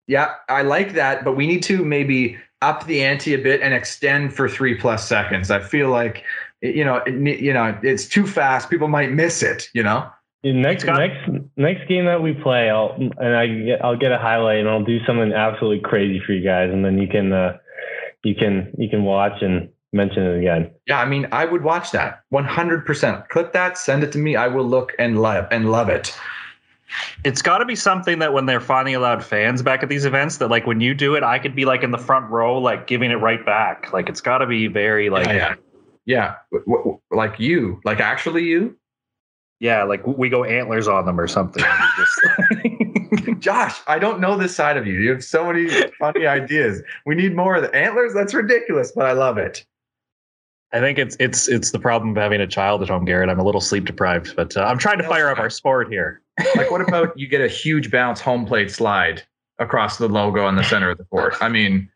[0.06, 3.72] Yeah, I like that, but we need to maybe up the ante a bit and
[3.72, 5.50] extend for three plus seconds.
[5.50, 6.24] I feel like
[6.60, 8.70] you know, it, you know, it's too fast.
[8.70, 9.68] People might miss it.
[9.74, 10.08] You know.
[10.42, 11.26] Next next
[11.56, 14.84] next game that we play, I'll and I get, I'll get a highlight and I'll
[14.84, 17.56] do something absolutely crazy for you guys, and then you can uh,
[18.24, 20.70] you can you can watch and mention it again.
[20.86, 23.28] Yeah, I mean, I would watch that 100%.
[23.28, 24.36] Clip that, send it to me.
[24.36, 26.14] I will look and love and love it.
[27.24, 30.38] It's got to be something that when they're finally allowed fans back at these events,
[30.38, 32.86] that like when you do it, I could be like in the front row, like
[32.86, 33.92] giving it right back.
[33.92, 35.54] Like it's got to be very like yeah,
[36.04, 36.34] yeah.
[36.54, 36.60] yeah.
[37.10, 38.76] like you, like actually you.
[39.60, 41.64] Yeah, like we go antlers on them or something.
[43.38, 44.94] Josh, I don't know this side of you.
[44.94, 46.82] You have so many funny ideas.
[47.06, 48.14] We need more of the antlers.
[48.14, 49.64] That's ridiculous, but I love it.
[50.72, 53.28] I think it's it's it's the problem of having a child at home, Garrett.
[53.28, 56.20] I'm a little sleep deprived, but uh, I'm trying to fire up our sport here.
[56.56, 59.22] like, what about you get a huge bounce home plate slide
[59.60, 61.36] across the logo in the center of the court?
[61.40, 61.88] I mean,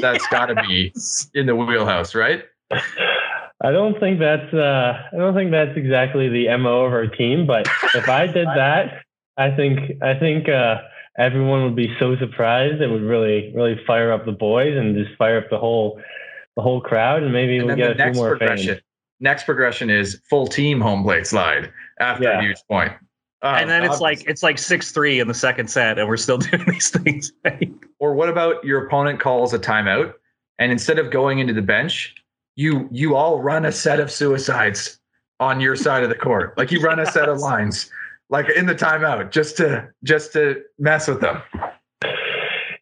[0.00, 0.92] that's got to be
[1.34, 2.42] in the wheelhouse, right?
[2.72, 7.46] I don't think that's uh, I don't think that's exactly the mo of our team.
[7.46, 9.03] But if I did that,
[9.36, 10.82] I think I think uh,
[11.18, 12.80] everyone would be so surprised.
[12.80, 16.00] It would really really fire up the boys and just fire up the whole
[16.56, 18.68] the whole crowd, and maybe and we'll get a few more fans.
[19.20, 22.38] Next progression is full team home plate slide after yeah.
[22.38, 22.92] a huge point.
[23.42, 26.16] Uh, and then it's like it's like six three in the second set, and we're
[26.16, 27.32] still doing these things.
[27.98, 30.14] or what about your opponent calls a timeout,
[30.58, 32.14] and instead of going into the bench,
[32.56, 34.98] you you all run a set of suicides
[35.40, 37.90] on your side of the court, like you run a set of lines,
[38.30, 41.42] like in the timeout, just to just to mess with them.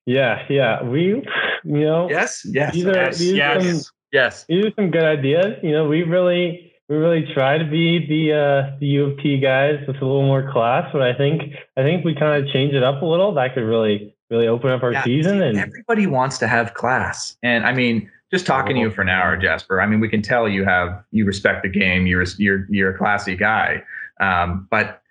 [0.06, 1.22] Yeah, yeah, we
[1.64, 4.44] you know, yes, yes, these are, yes, these yes, some, yes.
[4.48, 5.58] These are some good ideas.
[5.62, 9.38] You know, we really we really try to be the uh, the U of T
[9.38, 12.74] guys with a little more class, but I think I think we kind of change
[12.74, 13.32] it up a little.
[13.34, 15.42] That could really really open up our yeah, season.
[15.42, 19.08] And everybody wants to have class, and I mean, just talking to you for an
[19.08, 19.80] hour, Jasper.
[19.80, 22.06] I mean, we can tell you have you respect the game.
[22.06, 23.84] You're you're you're a classy guy,
[24.20, 25.01] um, but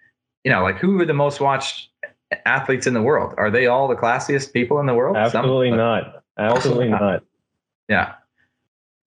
[0.44, 1.90] you know, like who are the most watched
[2.46, 3.34] athletes in the world?
[3.38, 5.18] Are they all the classiest people in the world?
[5.18, 6.24] Absolutely Some, not.
[6.38, 7.24] Absolutely not.
[7.90, 8.14] Yeah.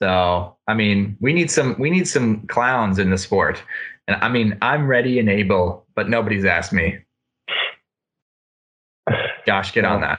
[0.02, 3.62] So I mean, we need some we need some clowns in the sport.
[4.06, 6.98] And I mean, I'm ready and able, but nobody's asked me.
[9.46, 10.18] Josh, get on that.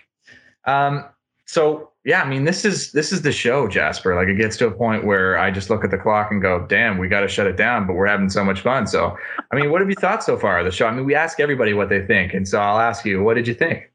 [0.66, 1.06] Um,
[1.46, 4.16] so yeah, I mean, this is this is the show, Jasper.
[4.16, 6.64] Like it gets to a point where I just look at the clock and go,
[6.70, 8.86] "Damn, we got to shut it down." But we're having so much fun.
[8.86, 9.18] So,
[9.52, 10.86] I mean, what have you thought so far of the show?
[10.86, 13.48] I mean, we ask everybody what they think, and so I'll ask you, what did
[13.48, 13.92] you think?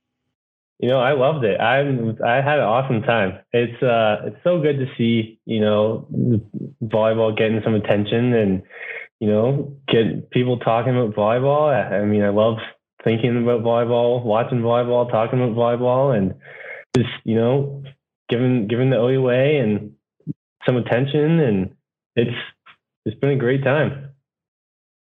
[0.81, 1.61] You know, I loved it.
[1.61, 1.83] I
[2.27, 3.39] I had an awesome time.
[3.53, 6.09] It's uh, it's so good to see you know
[6.83, 8.63] volleyball getting some attention and
[9.21, 11.73] you know get people talking about volleyball.
[11.73, 12.57] I, I mean, I love
[13.05, 16.35] thinking about volleyball, watching volleyball, talking about volleyball, and
[16.97, 17.85] just you know
[18.31, 19.93] giving giving the OUA and
[20.65, 21.75] some attention, and
[22.17, 22.37] it's
[23.05, 24.07] it's been a great time.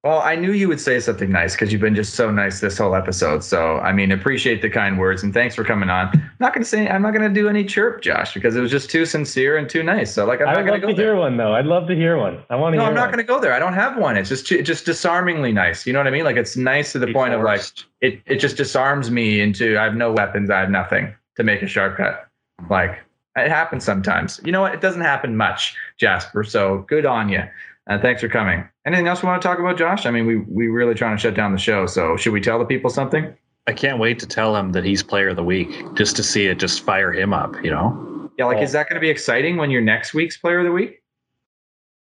[0.03, 2.79] Well, I knew you would say something nice because you've been just so nice this
[2.79, 3.45] whole episode.
[3.45, 6.09] So, I mean, appreciate the kind words and thanks for coming on.
[6.15, 8.63] I'm not going to say I'm not going to do any chirp, Josh, because it
[8.63, 10.15] was just too sincere and too nice.
[10.15, 11.55] So, like, I'm I'd not going to hear one though.
[11.55, 12.43] I'd love to hear one.
[12.49, 12.79] I want to.
[12.79, 13.53] No, I'm not going to go there.
[13.53, 14.17] I don't have one.
[14.17, 15.87] It's just just disarmingly nice.
[15.87, 16.25] You know what I mean?
[16.25, 17.83] Like, it's nice to the Be point forced.
[17.83, 18.23] of like it.
[18.25, 20.49] It just disarms me into I have no weapons.
[20.49, 22.27] I have nothing to make a sharp cut.
[22.71, 23.01] Like
[23.37, 24.41] it happens sometimes.
[24.45, 24.75] You know what?
[24.75, 26.45] It doesn't happen much, Jasper.
[26.45, 27.43] So good on you.
[27.87, 28.69] And uh, thanks for coming.
[28.87, 30.07] Anything else we want to talk about, Josh?
[30.07, 31.87] I mean, we we really trying to shut down the show.
[31.87, 33.35] So should we tell the people something?
[33.67, 36.47] I can't wait to tell him that he's player of the week, just to see
[36.47, 37.55] it just fire him up.
[37.65, 38.31] You know?
[38.39, 38.47] Yeah.
[38.47, 38.63] Like, oh.
[38.63, 41.03] is that going to be exciting when you're next week's player of the week?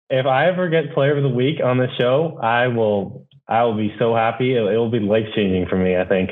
[0.10, 3.26] If I ever get player of the week on the show, I will.
[3.50, 4.56] I will be so happy.
[4.56, 5.96] It, it will be life changing for me.
[5.98, 6.32] I think.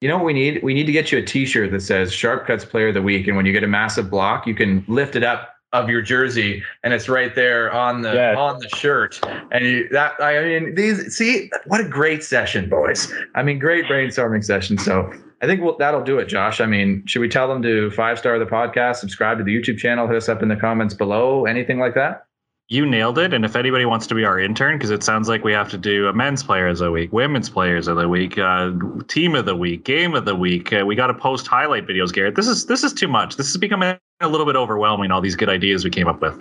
[0.00, 0.62] You know what we need?
[0.62, 3.26] We need to get you a T-shirt that says "Sharp Cuts Player of the Week,"
[3.26, 6.62] and when you get a massive block, you can lift it up of your jersey
[6.84, 8.36] and it's right there on the yes.
[8.36, 9.20] on the shirt.
[9.50, 13.12] And you, that i mean these see what a great session boys.
[13.34, 14.78] I mean great brainstorming session.
[14.78, 16.60] So i think we'll, that'll do it josh.
[16.60, 19.78] I mean should we tell them to five star the podcast subscribe to the youtube
[19.78, 22.25] channel hit us up in the comments below anything like that
[22.68, 23.32] you nailed it.
[23.32, 25.78] And if anybody wants to be our intern, because it sounds like we have to
[25.78, 28.72] do a men's players of the week, women's players of the week, uh,
[29.06, 30.72] team of the week, game of the week.
[30.72, 32.34] Uh, we got to post highlight videos, Garrett.
[32.34, 33.36] This is this is too much.
[33.36, 35.10] This is becoming a little bit overwhelming.
[35.10, 36.40] All these good ideas we came up with.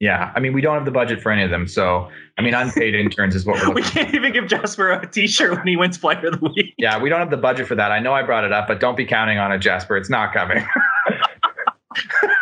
[0.00, 1.66] Yeah, I mean, we don't have the budget for any of them.
[1.66, 5.50] So, I mean, unpaid interns is what we're we can't even give Jasper a T-shirt
[5.56, 6.72] when he wins Player of the Week.
[6.78, 7.90] Yeah, we don't have the budget for that.
[7.90, 9.96] I know I brought it up, but don't be counting on it, Jasper.
[9.96, 10.64] It's not coming.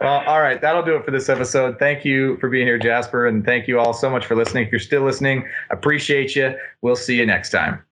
[0.00, 1.78] well, all right, that'll do it for this episode.
[1.78, 4.66] Thank you for being here, Jasper, and thank you all so much for listening.
[4.66, 6.54] If you're still listening, appreciate you.
[6.82, 7.84] We'll see you next time.